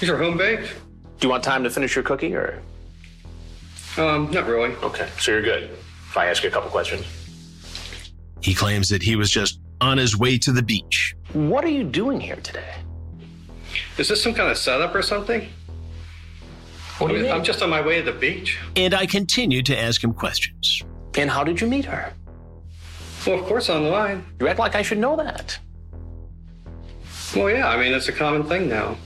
These 0.00 0.10
are 0.10 0.18
home 0.18 0.36
baked? 0.36 0.74
Do 1.18 1.26
you 1.26 1.30
want 1.30 1.44
time 1.44 1.64
to 1.64 1.70
finish 1.70 1.94
your 1.94 2.02
cookie 2.02 2.34
or? 2.34 2.62
Um, 3.96 4.30
not 4.30 4.46
really. 4.46 4.74
Okay, 4.76 5.08
so 5.18 5.32
you're 5.32 5.42
good. 5.42 5.64
If 5.64 6.16
I 6.16 6.26
ask 6.26 6.42
you 6.42 6.48
a 6.48 6.52
couple 6.52 6.70
questions. 6.70 7.04
He 8.40 8.54
claims 8.54 8.88
that 8.88 9.02
he 9.02 9.16
was 9.16 9.30
just 9.30 9.60
on 9.80 9.98
his 9.98 10.16
way 10.16 10.38
to 10.38 10.52
the 10.52 10.62
beach. 10.62 11.14
What 11.32 11.64
are 11.64 11.70
you 11.70 11.84
doing 11.84 12.20
here 12.20 12.36
today? 12.36 12.74
Is 13.98 14.08
this 14.08 14.22
some 14.22 14.34
kind 14.34 14.50
of 14.50 14.58
setup 14.58 14.94
or 14.94 15.02
something? 15.02 15.48
What 16.98 17.08
do 17.08 17.14
you 17.14 17.20
mean, 17.20 17.30
mean? 17.30 17.38
I'm 17.38 17.44
just 17.44 17.62
on 17.62 17.70
my 17.70 17.80
way 17.80 18.02
to 18.02 18.12
the 18.12 18.18
beach. 18.18 18.58
And 18.76 18.94
I 18.94 19.06
continued 19.06 19.66
to 19.66 19.78
ask 19.78 20.02
him 20.02 20.12
questions. 20.12 20.82
And 21.16 21.30
how 21.30 21.44
did 21.44 21.60
you 21.60 21.66
meet 21.66 21.84
her? 21.84 22.12
Well, 23.26 23.38
of 23.38 23.44
course, 23.46 23.68
online. 23.68 24.24
You 24.40 24.48
act 24.48 24.58
like 24.58 24.74
I 24.74 24.82
should 24.82 24.98
know 24.98 25.16
that. 25.16 25.58
Well, 27.34 27.50
yeah, 27.50 27.68
I 27.68 27.76
mean, 27.76 27.92
it's 27.92 28.08
a 28.08 28.12
common 28.12 28.44
thing 28.44 28.68
now. 28.68 28.96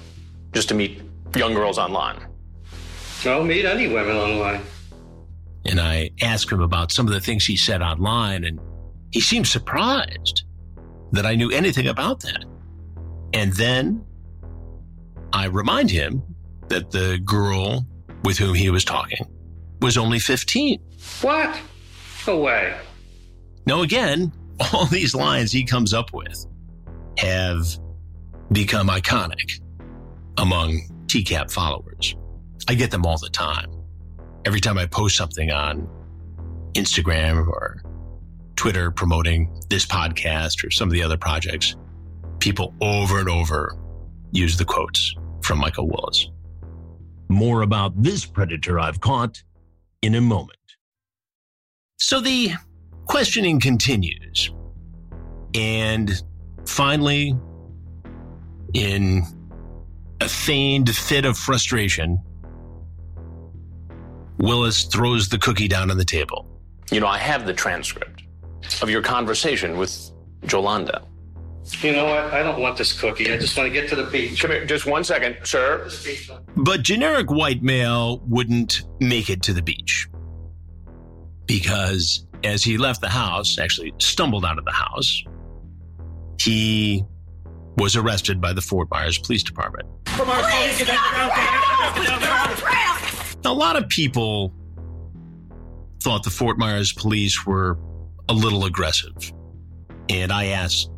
Just 0.52 0.68
to 0.68 0.74
meet 0.74 1.02
young 1.34 1.54
girls 1.54 1.78
online. 1.78 2.20
I'll 3.26 3.44
meet 3.44 3.64
any 3.64 3.88
women 3.88 4.16
online. 4.16 4.60
And 5.66 5.80
I 5.80 6.10
asked 6.20 6.52
him 6.52 6.60
about 6.60 6.92
some 6.92 7.06
of 7.06 7.12
the 7.12 7.20
things 7.20 7.46
he 7.46 7.56
said 7.56 7.80
online, 7.80 8.44
and 8.44 8.60
he 9.10 9.20
seemed 9.20 9.46
surprised 9.46 10.44
that 11.12 11.24
I 11.24 11.34
knew 11.34 11.50
anything 11.50 11.86
about 11.88 12.20
that. 12.20 12.44
And 13.32 13.52
then 13.54 14.04
I 15.32 15.46
remind 15.46 15.90
him 15.90 16.22
that 16.68 16.90
the 16.90 17.18
girl 17.24 17.86
with 18.24 18.38
whom 18.38 18.54
he 18.54 18.70
was 18.70 18.84
talking 18.84 19.26
was 19.80 19.96
only 19.96 20.18
15. 20.18 20.80
What? 21.22 21.58
No 22.26 22.38
way. 22.38 22.76
Now, 23.66 23.82
again, 23.82 24.32
all 24.72 24.86
these 24.86 25.14
lines 25.14 25.52
he 25.52 25.64
comes 25.64 25.92
up 25.92 26.12
with 26.12 26.46
have 27.18 27.66
become 28.52 28.88
iconic 28.88 29.60
among 30.38 30.80
TCAP 31.06 31.50
followers. 31.50 32.16
I 32.68 32.74
get 32.74 32.90
them 32.90 33.04
all 33.04 33.18
the 33.18 33.28
time. 33.30 33.70
Every 34.44 34.60
time 34.60 34.78
I 34.78 34.86
post 34.86 35.16
something 35.16 35.50
on 35.50 35.88
Instagram 36.74 37.46
or 37.46 37.82
Twitter 38.56 38.90
promoting 38.90 39.60
this 39.68 39.86
podcast 39.86 40.64
or 40.66 40.70
some 40.70 40.88
of 40.88 40.92
the 40.92 41.02
other 41.02 41.16
projects, 41.16 41.76
people 42.38 42.74
over 42.80 43.18
and 43.18 43.28
over 43.28 43.76
use 44.32 44.56
the 44.56 44.64
quotes 44.64 45.14
from 45.42 45.58
Michael 45.58 45.88
Wilusz. 45.88 46.26
More 47.28 47.62
about 47.62 48.02
this 48.02 48.24
predator 48.24 48.78
I've 48.78 49.00
caught 49.00 49.42
in 50.02 50.14
a 50.14 50.20
moment. 50.20 50.58
So 51.98 52.20
the 52.20 52.50
questioning 53.06 53.60
continues. 53.60 54.50
And 55.54 56.10
finally, 56.66 57.34
in 58.74 59.22
a 60.20 60.28
feigned 60.28 60.94
fit 60.94 61.24
of 61.24 61.38
frustration, 61.38 62.20
Wilusz 64.38 64.90
throws 64.90 65.28
the 65.28 65.38
cookie 65.38 65.68
down 65.68 65.90
on 65.90 65.96
the 65.96 66.04
table. 66.04 66.46
You 66.90 67.00
know, 67.00 67.06
I 67.06 67.18
have 67.18 67.46
the 67.46 67.54
transcript 67.54 68.24
of 68.82 68.90
your 68.90 69.02
conversation 69.02 69.78
with 69.78 70.10
Jolanda. 70.42 71.06
You 71.80 71.92
know 71.92 72.04
what? 72.04 72.24
I 72.34 72.42
don't 72.42 72.60
want 72.60 72.76
this 72.76 72.98
cookie. 72.98 73.32
I 73.32 73.38
just 73.38 73.56
want 73.56 73.68
to 73.68 73.72
get 73.72 73.88
to 73.88 73.96
the 73.96 74.04
beach. 74.04 74.42
Come 74.42 74.50
here, 74.50 74.66
just 74.66 74.84
one 74.84 75.04
second, 75.04 75.38
sir. 75.44 75.88
But 76.56 76.82
generic 76.82 77.30
white 77.30 77.62
male 77.62 78.20
wouldn't 78.26 78.82
make 79.00 79.30
it 79.30 79.40
to 79.44 79.54
the 79.54 79.62
beach 79.62 80.08
because 81.46 82.26
as 82.42 82.62
he 82.62 82.76
left 82.78 83.00
the 83.00 83.08
house, 83.08 83.58
actually 83.58 83.92
stumbled 83.98 84.44
out 84.44 84.58
of 84.58 84.64
the 84.64 84.72
house, 84.72 85.22
he 86.40 87.04
was 87.76 87.96
arrested 87.96 88.40
by 88.40 88.52
the 88.52 88.60
Fort 88.60 88.88
Myers 88.90 89.18
Police 89.18 89.42
Department. 89.42 89.88
Now, 93.42 93.52
a 93.52 93.54
lot 93.54 93.76
of 93.76 93.88
people 93.88 94.52
thought 96.02 96.22
the 96.22 96.30
Fort 96.30 96.58
Myers 96.58 96.92
police 96.92 97.46
were 97.46 97.78
a 98.28 98.32
little 98.32 98.64
aggressive. 98.64 99.32
And 100.08 100.30
I 100.32 100.46
asked 100.46 100.90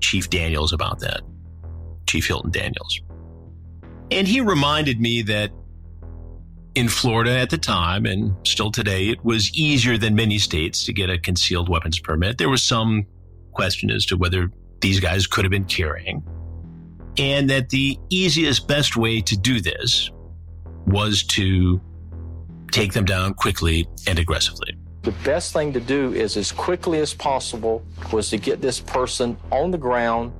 Chief 0.00 0.28
Daniels 0.30 0.72
about 0.72 1.00
that, 1.00 1.22
Chief 2.06 2.26
Hilton 2.26 2.50
Daniels. 2.50 3.00
And 4.10 4.28
he 4.28 4.40
reminded 4.40 5.00
me 5.00 5.22
that 5.22 5.50
in 6.74 6.88
Florida 6.88 7.38
at 7.38 7.50
the 7.50 7.58
time, 7.58 8.06
and 8.06 8.34
still 8.46 8.70
today, 8.70 9.08
it 9.08 9.24
was 9.24 9.54
easier 9.54 9.98
than 9.98 10.14
many 10.14 10.38
states 10.38 10.84
to 10.86 10.92
get 10.92 11.10
a 11.10 11.18
concealed 11.18 11.68
weapons 11.68 11.98
permit. 11.98 12.38
There 12.38 12.48
was 12.48 12.62
some 12.62 13.06
question 13.52 13.90
as 13.90 14.06
to 14.06 14.16
whether 14.16 14.50
these 14.80 14.98
guys 15.00 15.26
could 15.26 15.44
have 15.44 15.50
been 15.50 15.64
carrying. 15.64 16.22
And 17.18 17.50
that 17.50 17.68
the 17.68 17.98
easiest, 18.08 18.66
best 18.66 18.96
way 18.96 19.20
to 19.20 19.36
do 19.36 19.60
this 19.60 20.10
was 20.86 21.22
to 21.24 21.80
take 22.70 22.94
them 22.94 23.04
down 23.04 23.34
quickly 23.34 23.86
and 24.06 24.18
aggressively. 24.18 24.76
The 25.02 25.12
best 25.24 25.52
thing 25.52 25.72
to 25.74 25.80
do 25.80 26.14
is 26.14 26.36
as 26.36 26.52
quickly 26.52 27.00
as 27.00 27.12
possible 27.12 27.84
was 28.12 28.30
to 28.30 28.38
get 28.38 28.62
this 28.62 28.80
person 28.80 29.36
on 29.50 29.70
the 29.70 29.78
ground 29.78 30.32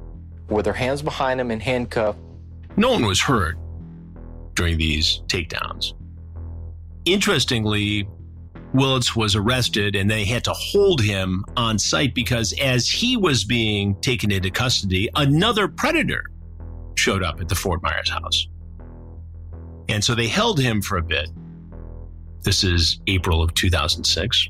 with 0.49 0.65
their 0.65 0.75
hands 0.75 1.03
behind 1.03 1.41
them 1.41 1.51
and 1.51 1.63
handcuffed. 1.63 2.19
No 2.77 2.93
one 2.93 3.05
was 3.05 3.21
hurt 3.21 3.59
during 4.55 4.79
these 4.79 5.23
takedowns. 5.27 5.93
Interestingly, 7.05 8.09
Wilusz 8.75 9.17
was 9.17 9.35
arrested 9.37 9.97
and 9.97 10.11
they 10.11 10.25
had 10.25 10.45
to 10.45 10.53
hold 10.53 11.01
him 11.01 11.45
on 11.57 11.79
site 11.79 12.15
because 12.15 12.55
as 12.61 12.89
he 12.89 13.17
was 13.17 13.45
being 13.45 13.95
taken 14.01 14.31
into 14.31 14.51
custody, 14.51 15.11
another 15.15 15.69
predator 15.69 16.25
showed 16.95 17.23
up 17.23 17.41
at 17.41 17.49
the 17.49 17.55
Fort 17.55 17.83
Myers 17.83 18.09
house. 18.09 18.47
And 19.89 20.03
so 20.03 20.15
they 20.15 20.29
held 20.29 20.59
him 20.59 20.81
for 20.81 20.97
a 20.97 21.03
bit. 21.03 21.29
This 22.43 22.65
is 22.65 23.01
April 23.07 23.43
of 23.43 23.53
2006 23.55 24.49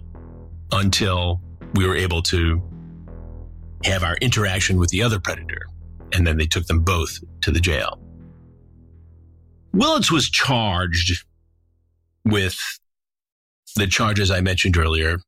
until 0.70 1.40
we 1.74 1.86
were 1.86 1.96
able 1.96 2.22
to 2.22 2.62
have 3.84 4.04
our 4.04 4.16
interaction 4.20 4.78
with 4.78 4.90
the 4.90 5.02
other 5.02 5.18
predator. 5.18 5.66
And 6.12 6.26
then 6.26 6.36
they 6.36 6.46
took 6.46 6.66
them 6.66 6.80
both 6.80 7.18
to 7.40 7.50
the 7.50 7.60
jail. 7.60 7.98
Wilusz 9.74 10.10
was 10.10 10.28
charged 10.30 11.24
with 12.24 12.58
the 13.76 13.86
charges 13.86 14.30
I 14.30 14.40
mentioned 14.40 14.76
earlier 14.76 15.18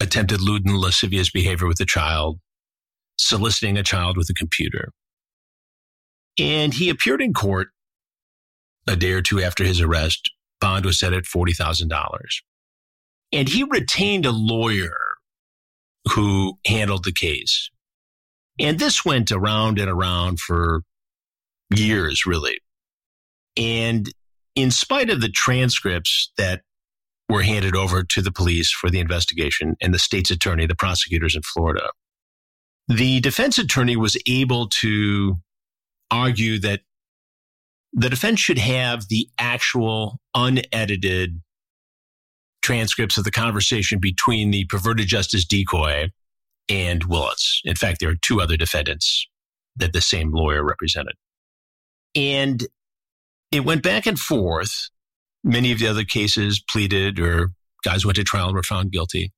attempted 0.00 0.40
lewd 0.40 0.66
and 0.66 0.76
lascivious 0.76 1.30
behavior 1.30 1.68
with 1.68 1.80
a 1.80 1.86
child, 1.86 2.38
soliciting 3.16 3.78
a 3.78 3.82
child 3.82 4.16
with 4.16 4.28
a 4.30 4.34
computer. 4.34 4.90
And 6.38 6.74
he 6.74 6.88
appeared 6.88 7.22
in 7.22 7.32
court 7.32 7.68
a 8.86 8.96
day 8.96 9.12
or 9.12 9.22
two 9.22 9.40
after 9.40 9.64
his 9.64 9.80
arrest. 9.80 10.30
Bond 10.60 10.84
was 10.84 10.98
set 10.98 11.12
at 11.12 11.24
$40,000. 11.24 11.90
And 13.32 13.48
he 13.48 13.64
retained 13.64 14.26
a 14.26 14.32
lawyer 14.32 14.96
who 16.12 16.58
handled 16.66 17.04
the 17.04 17.12
case. 17.12 17.70
And 18.58 18.78
this 18.78 19.04
went 19.04 19.30
around 19.30 19.78
and 19.78 19.90
around 19.90 20.40
for 20.40 20.82
years, 21.74 22.26
really. 22.26 22.58
And 23.56 24.12
in 24.54 24.70
spite 24.70 25.10
of 25.10 25.20
the 25.20 25.28
transcripts 25.28 26.32
that 26.36 26.62
were 27.28 27.42
handed 27.42 27.74
over 27.74 28.02
to 28.02 28.20
the 28.20 28.32
police 28.32 28.70
for 28.70 28.90
the 28.90 29.00
investigation 29.00 29.76
and 29.80 29.94
the 29.94 29.98
state's 29.98 30.30
attorney, 30.30 30.66
the 30.66 30.74
prosecutors 30.74 31.34
in 31.34 31.42
Florida, 31.42 31.90
the 32.88 33.20
defense 33.20 33.58
attorney 33.58 33.96
was 33.96 34.16
able 34.26 34.68
to 34.68 35.36
argue 36.10 36.58
that 36.58 36.80
the 37.92 38.10
defense 38.10 38.40
should 38.40 38.58
have 38.58 39.08
the 39.08 39.28
actual 39.38 40.18
unedited 40.34 41.40
transcripts 42.62 43.18
of 43.18 43.24
the 43.24 43.30
conversation 43.30 43.98
between 43.98 44.50
the 44.50 44.64
perverted 44.66 45.06
justice 45.06 45.44
decoy 45.44 46.08
and 46.68 47.04
Wilusz. 47.04 47.58
In 47.64 47.74
fact, 47.74 48.00
there 48.00 48.10
are 48.10 48.16
two 48.22 48.40
other 48.40 48.56
defendants 48.56 49.26
that 49.76 49.92
the 49.92 50.00
same 50.00 50.32
lawyer 50.32 50.64
represented. 50.64 51.14
And 52.14 52.66
it 53.52 53.64
went 53.64 53.82
back 53.82 54.06
and 54.06 54.18
forth. 54.18 54.88
Many 55.44 55.70
of 55.70 55.78
the 55.78 55.86
other 55.86 56.04
cases 56.04 56.62
pleaded 56.68 57.20
or 57.20 57.50
guys 57.84 58.04
went 58.04 58.16
to 58.16 58.24
trial 58.24 58.46
and 58.46 58.54
were 58.54 58.62
found 58.62 58.90
guilty. 58.90 59.32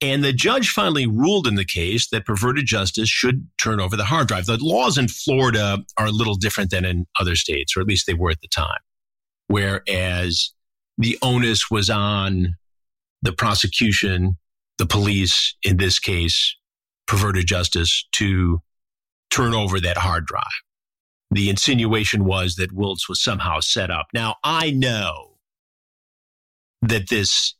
And 0.00 0.22
the 0.22 0.32
judge 0.32 0.68
finally 0.68 1.06
ruled 1.06 1.46
in 1.46 1.54
the 1.54 1.64
case 1.64 2.08
that 2.10 2.26
perverted 2.26 2.66
justice 2.66 3.08
should 3.08 3.48
turn 3.60 3.80
over 3.80 3.96
the 3.96 4.04
hard 4.04 4.28
drive. 4.28 4.46
The 4.46 4.58
laws 4.60 4.98
in 4.98 5.08
Florida 5.08 5.78
are 5.96 6.06
a 6.06 6.10
little 6.10 6.34
different 6.34 6.70
than 6.70 6.84
in 6.84 7.06
other 7.18 7.34
states, 7.34 7.76
or 7.76 7.80
at 7.80 7.86
least 7.86 8.06
they 8.06 8.14
were 8.14 8.30
at 8.30 8.42
the 8.42 8.48
time. 8.48 8.78
Whereas 9.48 10.52
the 10.98 11.18
onus 11.22 11.70
was 11.70 11.88
on 11.88 12.56
the 13.22 13.32
prosecution, 13.32 14.36
the 14.76 14.86
police, 14.86 15.56
in 15.62 15.78
this 15.78 15.98
case, 15.98 16.54
perverted 17.06 17.46
justice, 17.46 18.06
to 18.12 18.60
turn 19.30 19.54
over 19.54 19.80
that 19.80 19.96
hard 19.96 20.26
drive 20.26 20.44
the 21.30 21.50
insinuation 21.50 22.24
was 22.24 22.54
that 22.56 22.74
Wilusz 22.74 23.08
was 23.08 23.22
somehow 23.22 23.60
set 23.60 23.90
up. 23.90 24.06
Now, 24.14 24.36
I 24.44 24.70
know 24.70 25.38
that 26.82 27.08
this 27.08 27.54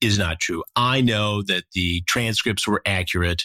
is 0.00 0.18
not 0.18 0.40
true. 0.40 0.62
I 0.76 1.00
know 1.00 1.42
that 1.42 1.64
the 1.72 2.02
transcripts 2.06 2.66
were 2.66 2.82
accurate. 2.86 3.42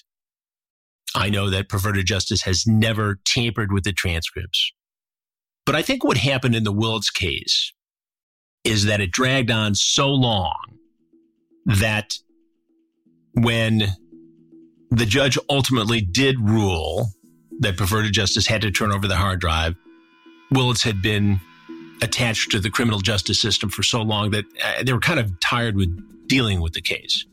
I 1.16 1.30
know 1.30 1.50
that 1.50 1.70
perverted 1.70 2.06
justice 2.06 2.44
has 2.44 2.66
never 2.68 3.20
tampered 3.26 3.72
with 3.72 3.84
the 3.84 3.94
transcripts. 3.94 4.72
But 5.66 5.76
I 5.76 5.82
think 5.82 6.04
what 6.04 6.18
happened 6.18 6.56
in 6.56 6.64
the 6.64 6.74
Wilusz 6.74 7.14
case 7.14 7.74
is 8.64 8.86
that 8.86 9.02
it 9.02 9.12
dragged 9.12 9.52
on 9.52 9.76
so 9.76 10.10
long 10.10 10.78
that 11.66 12.14
when 13.34 13.84
the 14.90 15.06
judge 15.06 15.38
ultimately 15.50 16.02
did 16.02 16.40
rule 16.40 17.12
that 17.60 17.78
perverted 17.78 18.14
justice 18.14 18.48
had 18.48 18.62
to 18.62 18.72
turn 18.72 18.92
over 18.92 19.08
the 19.08 19.16
hard 19.16 19.40
drive. 19.40 19.76
Wilusz 20.54 20.84
had 20.84 21.02
been 21.02 21.40
attached 22.02 22.52
to 22.52 22.60
the 22.60 22.70
criminal 22.70 23.00
justice 23.00 23.42
system 23.42 23.70
for 23.70 23.84
so 23.84 24.02
long 24.02 24.32
that 24.32 24.46
uh, 24.64 24.84
they 24.84 24.94
were 24.94 25.00
kind 25.00 25.20
of 25.20 25.40
tired 25.40 25.76
with 25.76 26.28
dealing 26.28 26.62
with 26.62 26.74
the 26.74 26.82
case. 26.82 27.26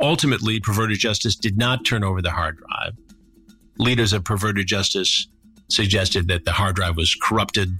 Ultimately, 0.00 0.60
perverted 0.60 0.98
justice 0.98 1.36
did 1.36 1.56
not 1.56 1.84
turn 1.84 2.04
over 2.04 2.20
the 2.22 2.30
hard 2.30 2.58
drive. 2.58 2.94
Leaders 3.78 4.12
of 4.12 4.24
perverted 4.24 4.66
justice 4.66 5.28
suggested 5.68 6.28
that 6.28 6.44
the 6.44 6.52
hard 6.52 6.76
drive 6.76 6.96
was 6.96 7.14
corrupted, 7.14 7.78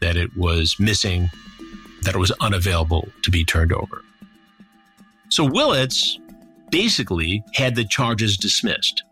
that 0.00 0.16
it 0.16 0.36
was 0.36 0.76
missing, 0.78 1.30
that 2.02 2.14
it 2.14 2.18
was 2.18 2.32
unavailable 2.40 3.08
to 3.22 3.30
be 3.30 3.44
turned 3.44 3.72
over. 3.72 4.02
So 5.28 5.48
Wilusz 5.48 6.18
basically 6.70 7.44
had 7.54 7.74
the 7.74 7.84
charges 7.84 8.36
dismissed. 8.36 9.04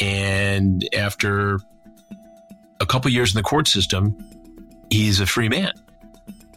And 0.00 0.86
after 0.94 1.58
a 2.80 2.86
couple 2.86 3.10
years 3.10 3.34
in 3.34 3.38
the 3.38 3.42
court 3.42 3.68
system, 3.68 4.16
he's 4.90 5.20
a 5.20 5.26
free 5.26 5.48
man. 5.48 5.72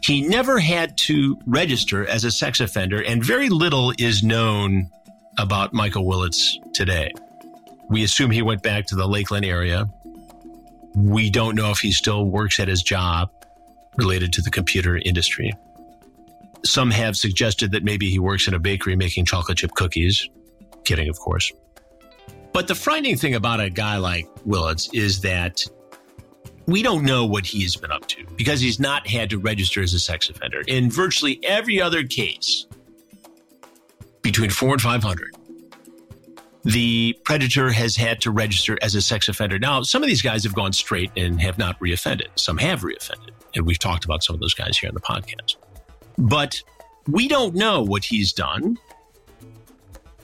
He 0.02 0.22
never 0.22 0.58
had 0.58 0.96
to 0.98 1.38
register 1.46 2.06
as 2.06 2.24
a 2.24 2.30
sex 2.30 2.60
offender, 2.60 3.02
and 3.02 3.24
very 3.24 3.48
little 3.48 3.92
is 3.98 4.22
known 4.22 4.88
about 5.38 5.72
Michael 5.72 6.04
Wilusz 6.04 6.56
today. 6.72 7.12
We 7.88 8.02
assume 8.04 8.30
he 8.30 8.42
went 8.42 8.62
back 8.62 8.86
to 8.86 8.94
the 8.94 9.06
Lakeland 9.06 9.44
area. 9.44 9.88
We 10.94 11.30
don't 11.30 11.54
know 11.54 11.70
if 11.70 11.78
he 11.78 11.92
still 11.92 12.24
works 12.24 12.58
at 12.60 12.68
his 12.68 12.82
job 12.82 13.30
related 13.96 14.32
to 14.34 14.42
the 14.42 14.50
computer 14.50 14.96
industry. 14.96 15.52
Some 16.64 16.90
have 16.90 17.16
suggested 17.16 17.72
that 17.72 17.84
maybe 17.84 18.10
he 18.10 18.18
works 18.18 18.46
in 18.48 18.54
a 18.54 18.58
bakery 18.58 18.96
making 18.96 19.24
chocolate 19.24 19.58
chip 19.58 19.72
cookies. 19.72 20.28
Kidding, 20.84 21.08
of 21.08 21.18
course. 21.18 21.52
But 22.52 22.68
the 22.68 22.74
frightening 22.74 23.16
thing 23.16 23.34
about 23.34 23.60
a 23.60 23.70
guy 23.70 23.96
like 23.98 24.26
Wilusz 24.46 24.92
is 24.92 25.20
that 25.22 25.64
we 26.66 26.82
don't 26.82 27.04
know 27.04 27.24
what 27.26 27.46
he's 27.46 27.76
been 27.76 27.90
up 27.90 28.06
to 28.08 28.24
because 28.36 28.60
he's 28.60 28.78
not 28.78 29.06
had 29.06 29.30
to 29.30 29.38
register 29.38 29.82
as 29.82 29.94
a 29.94 29.98
sex 29.98 30.28
offender. 30.28 30.62
In 30.66 30.90
virtually 30.90 31.40
every 31.44 31.80
other 31.80 32.04
case, 32.04 32.66
between 34.22 34.50
four 34.50 34.72
and 34.72 34.80
500, 34.80 35.36
the 36.64 37.18
predator 37.24 37.70
has 37.70 37.96
had 37.96 38.20
to 38.20 38.30
register 38.30 38.78
as 38.82 38.94
a 38.94 39.02
sex 39.02 39.28
offender. 39.28 39.58
Now, 39.58 39.82
some 39.82 40.02
of 40.02 40.08
these 40.08 40.22
guys 40.22 40.44
have 40.44 40.54
gone 40.54 40.72
straight 40.72 41.10
and 41.16 41.40
have 41.40 41.58
not 41.58 41.78
reoffended. 41.80 42.26
Some 42.36 42.58
have 42.58 42.82
reoffended. 42.82 43.30
And 43.54 43.66
we've 43.66 43.78
talked 43.78 44.04
about 44.04 44.22
some 44.22 44.34
of 44.34 44.40
those 44.40 44.54
guys 44.54 44.76
here 44.78 44.88
on 44.88 44.94
the 44.94 45.00
podcast. 45.00 45.56
But 46.18 46.62
we 47.08 47.28
don't 47.28 47.54
know 47.54 47.82
what 47.82 48.04
he's 48.04 48.32
done 48.32 48.78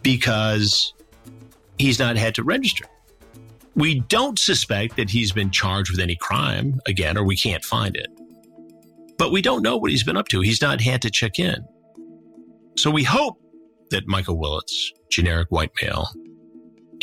because 0.02 0.92
he's 1.78 1.98
not 1.98 2.16
had 2.16 2.34
to 2.36 2.42
register. 2.42 2.86
We 3.74 4.00
don't 4.00 4.38
suspect 4.38 4.96
that 4.96 5.10
he's 5.10 5.32
been 5.32 5.50
charged 5.50 5.90
with 5.90 6.00
any 6.00 6.16
crime 6.16 6.80
again, 6.86 7.18
or 7.18 7.24
we 7.24 7.36
can't 7.36 7.64
find 7.64 7.94
it. 7.96 8.08
But 9.18 9.32
we 9.32 9.42
don't 9.42 9.62
know 9.62 9.76
what 9.76 9.90
he's 9.90 10.04
been 10.04 10.16
up 10.16 10.28
to. 10.28 10.40
He's 10.40 10.62
not 10.62 10.80
had 10.80 11.02
to 11.02 11.10
check 11.10 11.38
in. 11.38 11.66
So 12.76 12.90
we 12.90 13.04
hope 13.04 13.38
that 13.90 14.06
Michael 14.06 14.38
Wilusz, 14.38 14.92
generic 15.10 15.48
white 15.50 15.72
male, 15.82 16.08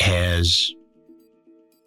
has 0.00 0.72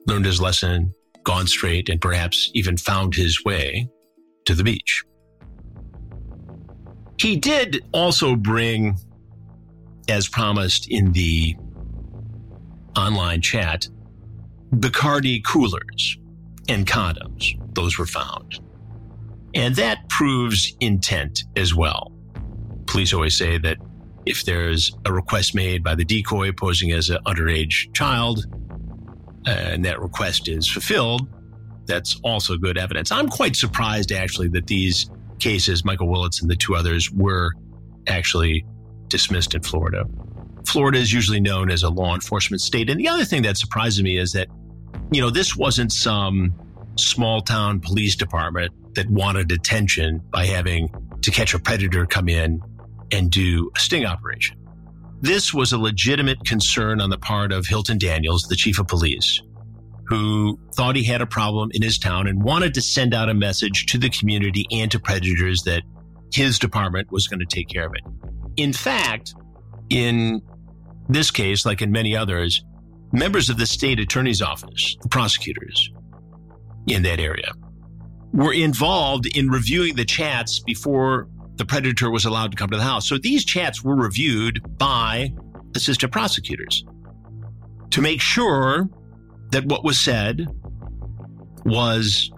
learned 0.06 0.26
his 0.26 0.42
lesson, 0.42 0.94
gone 1.24 1.48
straight, 1.48 1.90
and 1.90 2.02
perhaps 2.02 2.50
even 2.54 2.78
found 2.78 3.16
his 3.16 3.44
way 3.44 3.90
to 4.46 4.56
the 4.56 4.64
beach. 4.64 5.04
He 7.20 7.36
did 7.36 7.84
also 7.94 8.36
bring, 8.36 8.98
as 10.08 10.28
promised 10.28 10.88
in 10.90 11.12
the 11.12 11.56
online 12.98 13.42
chat, 13.42 13.88
Bacardi 14.74 15.44
coolers 15.44 16.18
and 16.68 16.86
condoms. 16.86 17.54
Those 17.74 17.98
were 17.98 18.06
found. 18.06 18.60
And 19.54 19.76
that 19.76 20.10
proves 20.10 20.76
intent 20.80 21.44
as 21.56 21.74
well. 21.74 22.12
Police 22.88 23.14
always 23.14 23.38
say 23.38 23.58
that 23.60 23.78
if 24.26 24.44
there's 24.44 24.96
a 25.06 25.14
request 25.14 25.56
made 25.56 25.84
by 25.84 25.96
the 25.96 26.04
decoy 26.04 26.52
posing 26.52 26.92
as 26.92 27.10
an 27.10 27.20
underage 27.26 27.94
child, 27.94 28.46
and 29.46 29.86
that 29.86 30.02
request 30.02 30.50
is 30.50 30.68
fulfilled, 30.68 31.28
that's 31.86 32.20
also 32.24 32.58
good 32.58 32.78
evidence. 32.78 33.12
I'm 33.12 33.30
quite 33.30 33.56
surprised 33.56 34.12
actually 34.12 34.50
that 34.50 34.68
these 34.68 35.10
cases, 35.40 35.86
Michael 35.86 36.08
Wilusz 36.08 36.42
and 36.42 36.52
the 36.52 36.56
two 36.56 36.76
others, 36.76 37.10
were 37.12 37.54
actually 38.08 38.66
dismissed 39.08 39.56
in 39.56 39.62
Florida. 39.62 40.04
Florida 40.68 40.98
is 40.98 41.14
usually 41.14 41.40
known 41.40 41.72
as 41.72 41.84
a 41.84 41.90
law 41.90 42.14
enforcement 42.14 42.62
state. 42.62 42.90
And 42.90 43.00
the 43.00 43.08
other 43.08 43.26
thing 43.26 43.42
that 43.44 43.58
surprises 43.58 44.04
me 44.04 44.18
is 44.18 44.34
that, 44.34 44.48
you 45.12 45.22
know, 45.22 45.30
this 45.30 45.56
wasn't 45.56 45.92
some 45.92 46.54
small 46.96 47.42
town 47.42 47.80
police 47.80 48.16
department 48.16 48.74
that 48.96 49.10
wanted 49.10 49.52
attention 49.52 50.22
by 50.32 50.46
having 50.46 50.90
to 51.22 51.32
catch 51.32 51.54
a 51.54 51.60
predator 51.60 52.06
come 52.06 52.28
in 52.28 52.62
and 53.12 53.32
do 53.32 53.72
a 53.76 53.80
sting 53.80 54.06
operation. 54.06 54.58
This 55.22 55.54
was 55.54 55.72
a 55.72 55.78
legitimate 55.78 56.46
concern 56.46 57.02
on 57.02 57.10
the 57.10 57.18
part 57.18 57.52
of 57.52 57.66
Hilton 57.66 57.98
Daniels, 57.98 58.44
the 58.44 58.56
chief 58.56 58.80
of 58.80 58.88
police, 58.88 59.42
who 60.06 60.60
thought 60.76 60.96
he 60.96 61.04
had 61.04 61.22
a 61.22 61.26
problem 61.26 61.70
in 61.74 61.82
his 61.82 61.98
town 61.98 62.28
and 62.28 62.44
wanted 62.44 62.74
to 62.76 62.82
send 62.82 63.14
out 63.14 63.30
a 63.30 63.34
message 63.34 63.86
to 63.88 63.98
the 63.98 64.10
community 64.10 64.66
and 64.72 64.92
to 64.92 65.00
predators 65.00 65.64
that 65.64 65.82
his 66.34 66.60
department 66.60 67.12
was 67.12 67.28
going 67.28 67.40
to 67.40 67.46
take 67.46 67.68
care 67.70 67.88
of 67.88 67.94
it. 67.96 68.02
In 68.58 68.74
fact, 68.74 69.34
in 69.90 70.42
this 71.10 71.32
case, 71.32 71.66
like 71.66 71.82
in 71.82 71.92
many 71.92 72.16
others, 72.16 72.64
members 73.12 73.50
of 73.50 73.58
the 73.58 73.66
state 73.66 74.00
attorney's 74.00 74.42
office, 74.42 74.98
the 75.02 75.10
prosecutors 75.10 75.92
in 76.88 77.04
that 77.04 77.20
area, 77.20 77.52
were 78.34 78.54
involved 78.54 79.26
in 79.26 79.50
reviewing 79.50 79.96
the 79.96 80.06
chats 80.06 80.60
before 80.60 81.28
the 81.56 81.66
predator 81.66 82.12
was 82.12 82.26
allowed 82.26 82.52
to 82.52 82.58
come 82.58 82.70
to 82.70 82.78
the 82.78 82.84
house. 82.84 83.08
So 83.08 83.18
these 83.18 83.44
chats 83.44 83.84
were 83.84 83.96
reviewed 83.96 84.78
by 84.78 85.34
assistant 85.76 86.12
prosecutors 86.12 86.86
to 87.92 88.02
make 88.02 88.22
sure 88.22 88.90
that 89.52 89.66
what 89.66 89.84
was 89.84 90.00
said 90.00 90.46
was 91.66 92.32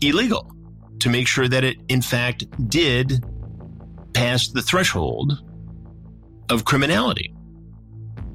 illegal, 0.00 0.50
to 1.00 1.08
make 1.08 1.26
sure 1.26 1.48
that 1.48 1.64
it, 1.64 1.76
in 1.88 2.02
fact, 2.02 2.44
did 2.68 3.24
pass 4.12 4.48
the 4.48 4.62
threshold 4.62 5.32
of 6.50 6.64
criminality. 6.64 7.32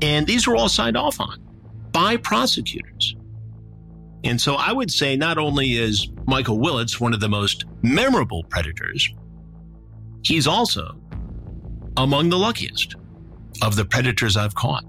And 0.01 0.27
these 0.27 0.47
were 0.47 0.55
all 0.55 0.69
signed 0.69 0.97
off 0.97 1.19
on 1.19 1.41
by 1.91 2.17
prosecutors. 2.17 3.15
And 4.23 4.41
so 4.41 4.55
I 4.55 4.71
would 4.71 4.91
say 4.91 5.15
not 5.15 5.38
only 5.38 5.73
is 5.73 6.08
Michael 6.25 6.58
Wilusz 6.58 6.99
one 6.99 7.13
of 7.13 7.19
the 7.19 7.29
most 7.29 7.65
memorable 7.84 8.43
predators, 8.45 9.10
he's 10.23 10.47
also 10.47 10.99
among 11.95 12.29
the 12.29 12.38
luckiest 12.38 12.95
of 13.62 13.75
the 13.75 13.86
predators 13.86 14.36
I've 14.36 14.55
caught. 14.55 14.84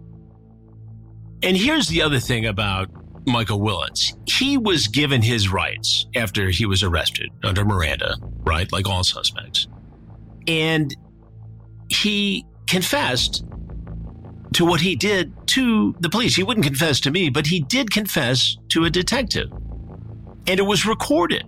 And 1.43 1.57
here's 1.57 1.87
the 1.89 2.03
other 2.03 2.19
thing 2.19 2.47
about 2.47 2.89
Michael 3.27 3.61
Wilusz. 3.61 4.15
He 4.29 4.57
was 4.57 4.89
given 4.89 5.21
his 5.21 5.51
rights 5.51 6.07
after 6.17 6.49
he 6.49 6.65
was 6.65 6.83
arrested 6.83 7.31
under 7.45 7.65
Miranda, 7.65 8.17
right? 8.45 8.71
Like 8.73 8.89
all 8.89 9.05
suspects. 9.05 9.69
And 10.49 10.97
he 11.89 12.47
confessed 12.67 13.45
to 14.55 14.65
what 14.65 14.81
he 14.81 14.97
did 14.97 15.33
to 15.49 15.95
the 16.01 16.09
police. 16.09 16.35
He 16.35 16.43
wouldn't 16.43 16.67
confess 16.67 17.01
to 17.01 17.11
me, 17.11 17.31
but 17.31 17.47
he 17.47 17.61
did 17.61 17.91
confess 17.91 18.57
to 18.71 18.85
a 18.85 18.91
detective. 18.91 19.51
And 20.47 20.61
it 20.61 20.67
was 20.67 20.87
recorded. 20.87 21.45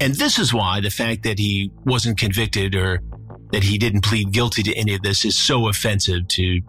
And 0.00 0.14
this 0.14 0.38
is 0.38 0.52
why 0.52 0.80
the 0.80 0.90
fact 0.90 1.22
that 1.24 1.38
he 1.38 1.70
wasn't 1.84 2.18
convicted 2.18 2.74
or 2.74 3.00
that 3.52 3.62
he 3.62 3.78
didn't 3.78 4.02
plead 4.02 4.32
guilty 4.32 4.62
to 4.62 4.74
any 4.74 4.94
of 4.94 5.02
this 5.02 5.24
is 5.24 5.36
so 5.36 5.68
offensive 5.68 6.26
to 6.28 6.60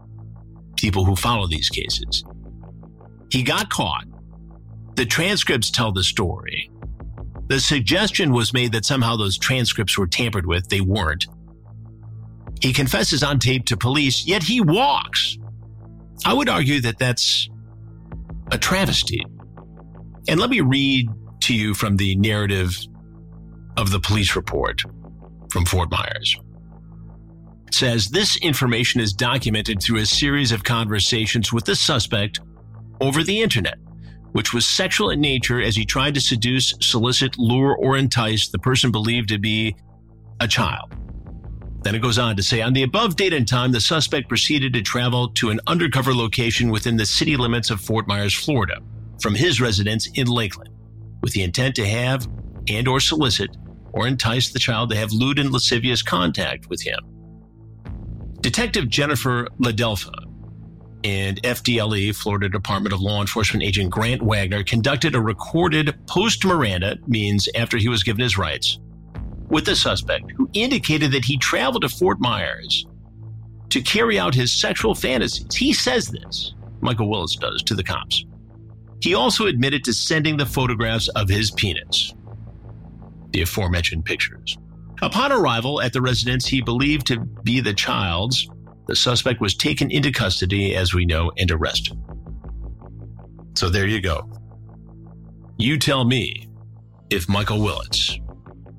people 0.76 1.06
who 1.06 1.16
follow 1.16 1.48
these 1.48 1.70
cases. 1.70 2.24
He 3.32 3.42
got 3.42 3.70
caught. 3.70 4.06
The 4.96 5.06
transcripts 5.06 5.72
tell 5.72 5.92
the 5.92 6.04
story. 6.04 6.70
The 7.48 7.60
suggestion 7.60 8.32
was 8.32 8.54
made 8.54 8.72
that 8.74 8.86
somehow 8.86 9.16
those 9.16 9.38
transcripts 9.38 9.98
were 9.98 10.08
tampered 10.08 10.46
with. 10.46 10.70
They 10.70 10.82
weren't. 10.82 11.26
He 12.62 12.74
confesses 12.74 13.24
on 13.24 13.39
tape 13.39 13.66
to 13.66 13.78
police, 13.78 14.26
yet 14.26 14.44
he 14.44 14.62
walks. 14.62 15.38
I 16.26 16.34
would 16.34 16.49
argue 16.49 16.82
that 16.82 16.99
that's 16.99 17.49
a 18.52 18.58
travesty. 18.58 19.26
And 20.28 20.39
let 20.39 20.49
me 20.49 20.62
read 20.62 21.10
to 21.41 21.54
you 21.54 21.73
from 21.73 21.97
the 21.97 22.15
narrative 22.15 22.78
of 23.78 23.91
the 23.91 23.99
police 23.99 24.36
report 24.36 24.82
from 25.52 25.65
Fort 25.65 25.91
Myers. 25.91 26.38
It 27.67 27.73
says 27.73 28.10
this 28.10 28.38
information 28.38 29.02
is 29.02 29.13
documented 29.13 29.82
through 29.82 29.99
a 29.99 30.06
series 30.06 30.52
of 30.52 30.63
conversations 30.63 31.52
with 31.52 31.65
the 31.65 31.76
suspect 31.76 32.39
over 33.02 33.23
the 33.23 33.41
internet, 33.41 33.78
which 34.32 34.54
was 34.54 34.65
sexual 34.65 35.10
in 35.10 35.19
nature 35.19 35.62
as 35.62 35.76
he 35.76 35.86
tried 35.86 36.13
to 36.13 36.21
seduce, 36.21 36.73
solicit, 36.80 37.38
lure, 37.38 37.76
or 37.76 37.97
entice 37.97 38.47
the 38.47 38.60
person 38.60 38.91
believed 38.91 39.30
to 39.30 39.39
be 39.39 39.76
a 40.39 40.47
child. 40.47 40.95
Then 41.84 41.96
it 41.96 42.02
goes 42.02 42.17
on 42.17 42.38
to 42.38 42.43
say 42.43 42.62
on 42.62 42.74
the 42.74 42.84
above 42.84 43.17
date 43.17 43.34
and 43.34 43.48
time, 43.48 43.74
the 43.74 43.82
suspect 43.82 44.30
proceeded 44.30 44.74
to 44.74 44.82
travel 44.82 45.28
to 45.30 45.50
an 45.50 45.60
undercover 45.67 46.13
location 46.13 46.69
within 46.69 46.96
the 46.96 47.06
city 47.06 47.36
limits 47.36 47.69
of 47.69 47.82
Fort 47.82 48.08
Myers, 48.08 48.34
Florida, 48.34 48.80
from 49.22 49.36
his 49.36 49.60
residence 49.60 50.08
in 50.15 50.28
Lakeland, 50.28 50.74
with 51.22 51.34
the 51.34 51.43
intent 51.43 51.76
to 51.76 51.86
have 51.86 52.28
and 52.69 52.88
or 52.88 53.02
solicit 53.02 53.50
or 53.91 54.08
entice 54.08 54.52
the 54.52 54.60
child 54.60 54.89
to 54.89 54.96
have 54.96 55.12
lewd 55.12 55.39
and 55.39 55.52
lascivious 55.52 56.02
contact 56.02 56.69
with 56.69 56.82
him. 56.82 57.00
Detective 58.39 58.89
Jennifer 58.89 59.48
Ladelfa 59.62 60.13
and 61.04 61.41
FDLE, 61.43 62.15
Florida 62.15 62.48
Department 62.48 62.93
of 62.93 63.02
Law 63.02 63.19
Enforcement 63.19 63.63
agent 63.63 63.89
Grant 63.89 64.22
Wagner, 64.22 64.63
conducted 64.63 65.15
a 65.15 65.22
recorded 65.22 65.96
post 66.08 66.46
Miranda, 66.46 66.98
means 67.08 67.50
after 67.56 67.78
he 67.78 67.89
was 67.89 68.04
given 68.04 68.22
his 68.22 68.38
rights, 68.38 68.80
with 69.54 69.66
the 69.66 69.76
suspect 69.76 70.32
who 70.36 70.50
indicated 70.54 71.12
that 71.12 71.24
he 71.24 71.38
traveled 71.38 71.84
to 71.84 71.89
Fort 71.89 72.20
Myers 72.20 72.88
to 73.70 73.82
carry 73.82 74.18
out 74.18 74.34
his 74.34 74.52
sexual 74.52 74.96
fantasies. 74.96 75.56
He 75.56 75.74
says 75.74 76.08
this, 76.08 76.56
Michael 76.82 77.08
Wilusz 77.08 77.39
does, 77.39 77.62
to 77.63 77.76
the 77.76 77.84
cops. 77.84 78.26
He 79.02 79.13
also 79.13 79.46
admitted 79.46 79.84
to 79.84 79.94
sending 79.94 80.38
the 80.38 80.46
photographs 80.46 81.08
of 81.10 81.30
his 81.30 81.52
penis, 81.52 82.13
the 83.30 83.44
aforementioned 83.44 84.06
pictures. 84.06 84.58
Upon 85.04 85.32
arrival 85.32 85.82
at 85.82 85.94
the 85.94 86.02
residence 86.02 86.48
he 86.48 86.62
believed 86.62 87.06
to 87.08 87.20
be 87.20 87.60
the 87.60 87.74
child's, 87.74 88.50
the 88.88 88.96
suspect 88.96 89.39
was 89.39 89.56
taken 89.56 89.92
into 89.92 90.12
custody, 90.12 90.76
as 90.76 90.94
we 90.94 91.06
know, 91.06 91.32
and 91.38 91.52
arrested. 91.52 91.98
So 93.56 93.70
there 93.70 93.88
you 93.88 94.02
go. 94.02 94.30
You 95.58 95.78
tell 95.78 96.06
me 96.06 96.48
if 97.12 97.30
Michael 97.30 97.60
Wilusz 97.60 98.23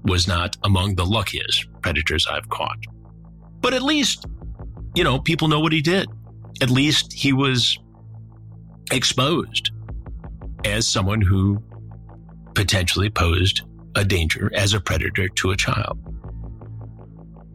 was 0.05 0.29
not 0.29 0.57
among 0.65 0.95
the 0.95 1.05
luckiest 1.05 1.67
predators 1.83 2.27
I've 2.31 2.49
caught. 2.49 2.79
But 3.61 3.75
at 3.75 3.83
least, 3.83 4.27
you 4.95 5.05
know, 5.05 5.19
people 5.19 5.49
know 5.49 5.61
what 5.61 5.73
he 5.73 5.81
did. 5.81 6.09
At 6.61 6.71
least 6.71 7.13
he 7.13 7.33
was 7.33 7.79
exposed 8.93 9.71
as 10.65 10.87
someone 10.87 11.21
who 11.21 11.63
potentially 12.55 13.11
posed 13.11 13.63
a 13.97 14.05
danger 14.05 14.51
as 14.55 14.75
a 14.75 14.81
predator 14.81 15.29
to 15.29 15.51
a 15.51 15.57
child. 15.57 15.99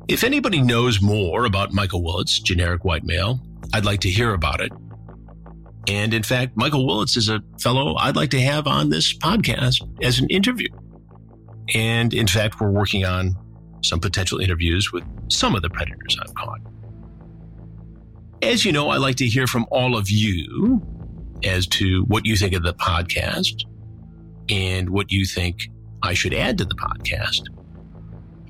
If 0.07 0.23
anybody 0.23 0.61
knows 0.61 1.01
more 1.01 1.45
about 1.45 1.71
Michael 1.71 2.01
Wilusz, 2.01 2.41
generic 2.41 2.83
white 2.83 3.03
male, 3.03 3.39
I'd 3.73 3.85
like 3.85 3.99
to 4.01 4.09
hear 4.09 4.33
about 4.33 4.59
it. 4.59 4.71
And 5.87 6.13
in 6.13 6.23
fact, 6.23 6.57
Michael 6.57 6.85
Wilusz 6.85 7.15
is 7.15 7.29
a 7.29 7.41
fellow 7.61 7.95
I'd 7.95 8.15
like 8.15 8.31
to 8.31 8.41
have 8.41 8.67
on 8.67 8.89
this 8.89 9.15
podcast 9.15 9.81
as 10.03 10.19
an 10.19 10.27
interview. 10.29 10.69
And 11.73 12.13
in 12.13 12.27
fact, 12.27 12.59
we're 12.59 12.71
working 12.71 13.05
on 13.05 13.35
some 13.83 13.99
potential 13.99 14.39
interviews 14.39 14.91
with 14.91 15.03
some 15.31 15.55
of 15.55 15.61
the 15.61 15.69
predators 15.69 16.17
I've 16.21 16.33
caught. 16.35 16.59
As 18.41 18.65
you 18.65 18.71
know, 18.71 18.89
I 18.89 18.97
like 18.97 19.17
to 19.17 19.27
hear 19.27 19.47
from 19.47 19.65
all 19.71 19.97
of 19.97 20.09
you 20.09 20.81
as 21.43 21.67
to 21.67 22.03
what 22.03 22.25
you 22.25 22.35
think 22.35 22.53
of 22.53 22.63
the 22.63 22.73
podcast 22.73 23.63
and 24.49 24.89
what 24.89 25.11
you 25.11 25.25
think 25.25 25.69
I 26.03 26.13
should 26.13 26.33
add 26.33 26.57
to 26.57 26.65
the 26.65 26.75
podcast. 26.75 27.43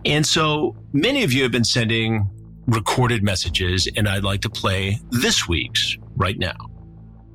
And 0.05 0.25
so 0.25 0.75
many 0.93 1.23
of 1.23 1.34
you 1.34 1.43
have 1.43 1.51
been 1.51 1.65
sending 1.65 2.27
recorded 2.67 3.23
messages, 3.23 3.88
and 3.95 4.08
I'd 4.08 4.23
like 4.23 4.41
to 4.41 4.49
play 4.49 4.99
this 5.12 5.47
week's 5.47 5.97
right 6.15 6.38
now. 6.38 6.55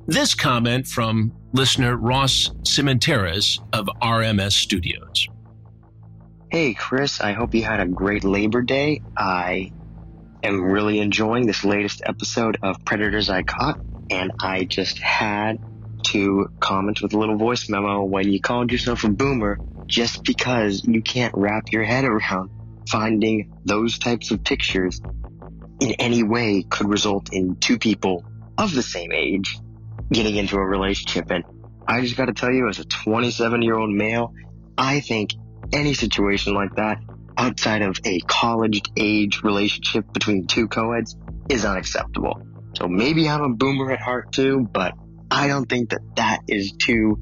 This 0.07 0.33
comment 0.33 0.87
from 0.87 1.33
listener 1.53 1.97
Ross 1.97 2.49
Cimenteras 2.63 3.59
of 3.73 3.87
RMS 4.01 4.53
Studios. 4.53 5.27
Hey, 6.55 6.73
Chris, 6.73 7.19
I 7.19 7.33
hope 7.33 7.53
you 7.53 7.63
had 7.63 7.81
a 7.81 7.85
great 7.85 8.23
Labor 8.23 8.61
Day. 8.61 9.01
I 9.17 9.73
am 10.41 10.61
really 10.61 10.99
enjoying 10.99 11.45
this 11.45 11.65
latest 11.65 12.01
episode 12.05 12.59
of 12.63 12.77
Predators 12.85 13.29
I 13.29 13.43
Caught, 13.43 13.77
and 14.09 14.31
I 14.41 14.63
just 14.63 14.97
had 14.99 15.59
to 16.11 16.47
comment 16.61 17.01
with 17.01 17.13
a 17.13 17.17
little 17.17 17.35
voice 17.35 17.67
memo 17.67 18.05
when 18.05 18.31
you 18.31 18.39
called 18.39 18.71
yourself 18.71 19.03
a 19.03 19.09
boomer 19.09 19.59
just 19.85 20.23
because 20.23 20.85
you 20.85 21.01
can't 21.01 21.33
wrap 21.35 21.73
your 21.73 21.83
head 21.83 22.05
around 22.05 22.49
finding 22.87 23.51
those 23.65 23.99
types 23.99 24.31
of 24.31 24.41
pictures 24.45 25.01
in 25.81 25.91
any 25.99 26.23
way 26.23 26.63
could 26.63 26.87
result 26.87 27.33
in 27.33 27.57
two 27.57 27.77
people 27.77 28.23
of 28.57 28.73
the 28.73 28.81
same 28.81 29.11
age 29.11 29.59
getting 30.09 30.37
into 30.37 30.55
a 30.55 30.65
relationship. 30.65 31.29
And 31.31 31.43
I 31.85 31.99
just 31.99 32.15
got 32.15 32.27
to 32.27 32.33
tell 32.33 32.53
you, 32.53 32.69
as 32.69 32.79
a 32.79 32.85
27 32.85 33.61
year 33.61 33.75
old 33.75 33.89
male, 33.89 34.33
I 34.77 35.01
think 35.01 35.31
any 35.71 35.93
situation 35.93 36.53
like 36.53 36.75
that 36.75 36.99
outside 37.37 37.81
of 37.81 37.99
a 38.05 38.19
college 38.21 38.81
age 38.95 39.43
relationship 39.43 40.11
between 40.13 40.47
two 40.47 40.67
co-eds 40.67 41.15
is 41.49 41.65
unacceptable. 41.65 42.41
So 42.77 42.87
maybe 42.87 43.27
I'm 43.29 43.41
a 43.41 43.49
boomer 43.49 43.91
at 43.91 43.99
heart 43.99 44.31
too, 44.31 44.67
but 44.71 44.93
I 45.29 45.47
don't 45.47 45.67
think 45.67 45.89
that 45.89 46.01
that 46.15 46.41
is 46.47 46.73
too 46.73 47.19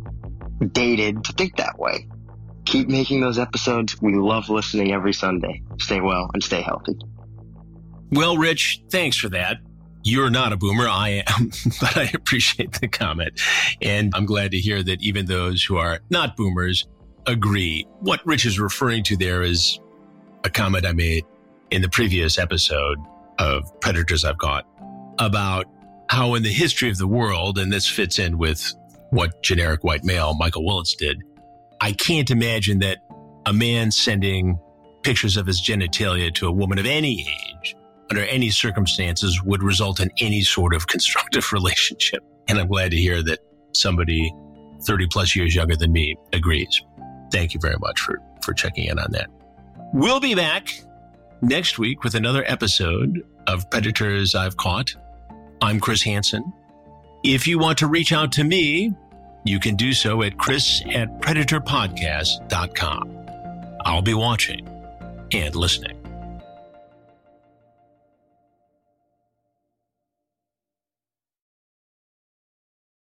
dated 0.71 1.25
to 1.25 1.33
think 1.33 1.57
that 1.57 1.77
way. 1.77 2.07
Keep 2.65 2.87
making 2.89 3.21
those 3.21 3.37
episodes. 3.39 4.01
We 4.01 4.15
love 4.15 4.49
listening 4.49 4.93
every 4.93 5.13
Sunday. 5.13 5.63
Stay 5.79 5.99
well 5.99 6.29
and 6.33 6.43
stay 6.43 6.61
healthy. 6.61 6.97
Well, 8.11 8.37
Rich, 8.37 8.83
thanks 8.89 9.17
for 9.17 9.29
that. 9.29 9.57
You're 10.03 10.29
not 10.29 10.53
a 10.53 10.57
boomer. 10.57 10.87
I 10.87 11.23
am, 11.27 11.51
but 11.81 11.97
I 11.97 12.11
appreciate 12.13 12.79
the 12.79 12.87
comment. 12.87 13.39
And 13.81 14.13
I'm 14.15 14.25
glad 14.25 14.51
to 14.51 14.59
hear 14.59 14.83
that 14.83 15.01
even 15.01 15.25
those 15.25 15.63
who 15.63 15.77
are 15.77 15.99
not 16.09 16.35
boomers 16.35 16.85
agree. 17.25 17.87
What 17.99 18.25
Rich 18.25 18.45
is 18.45 18.59
referring 18.59 19.03
to 19.05 19.17
there 19.17 19.41
is 19.41 19.79
a 20.43 20.49
comment 20.49 20.85
I 20.85 20.93
made 20.93 21.25
in 21.71 21.81
the 21.81 21.89
previous 21.89 22.37
episode 22.37 22.97
of 23.39 23.63
Predators 23.79 24.25
I've 24.25 24.37
Caught 24.37 24.65
about 25.19 25.67
how 26.09 26.35
in 26.35 26.43
the 26.43 26.51
history 26.51 26.89
of 26.89 26.97
the 26.97 27.07
world, 27.07 27.57
and 27.57 27.71
this 27.71 27.87
fits 27.87 28.19
in 28.19 28.37
with 28.37 28.73
what 29.09 29.41
generic 29.41 29.83
white 29.83 30.03
male 30.03 30.33
Michael 30.33 30.63
Wilusz 30.63 30.95
did, 30.97 31.21
I 31.81 31.91
can't 31.93 32.29
imagine 32.29 32.79
that 32.79 32.99
a 33.45 33.53
man 33.53 33.91
sending 33.91 34.59
pictures 35.01 35.37
of 35.37 35.47
his 35.47 35.61
genitalia 35.61 36.33
to 36.35 36.47
a 36.47 36.51
woman 36.51 36.79
of 36.79 36.85
any 36.85 37.21
age 37.21 37.75
under 38.09 38.23
any 38.25 38.49
circumstances 38.49 39.41
would 39.43 39.63
result 39.63 39.99
in 39.99 40.09
any 40.21 40.41
sort 40.41 40.73
of 40.73 40.87
constructive 40.87 41.51
relationship. 41.51 42.23
And 42.47 42.59
I'm 42.59 42.67
glad 42.67 42.91
to 42.91 42.97
hear 42.97 43.23
that 43.23 43.39
somebody 43.73 44.33
30 44.85 45.07
plus 45.07 45.35
years 45.35 45.55
younger 45.55 45.75
than 45.75 45.91
me 45.91 46.15
agrees. 46.31 46.81
Thank 47.33 47.53
you 47.55 47.59
very 47.59 47.77
much 47.79 47.99
for, 47.99 48.21
for 48.43 48.53
checking 48.53 48.85
in 48.85 48.99
on 48.99 49.11
that. 49.11 49.27
We'll 49.91 50.19
be 50.19 50.35
back 50.35 50.69
next 51.41 51.79
week 51.79 52.03
with 52.03 52.13
another 52.13 52.43
episode 52.47 53.25
of 53.47 53.67
Predators 53.71 54.35
I've 54.35 54.55
Caught. 54.55 54.95
I'm 55.59 55.79
Chris 55.79 56.03
Hansen. 56.03 56.53
If 57.23 57.47
you 57.47 57.57
want 57.57 57.79
to 57.79 57.87
reach 57.87 58.13
out 58.13 58.31
to 58.33 58.43
me, 58.43 58.93
you 59.45 59.59
can 59.59 59.75
do 59.75 59.93
so 59.93 60.21
at 60.21 60.37
chris 60.37 60.83
at 60.93 61.19
predatorpodcast.com. 61.21 63.19
I'll 63.83 64.01
be 64.03 64.13
watching 64.13 64.67
and 65.31 65.55
listening. 65.55 66.02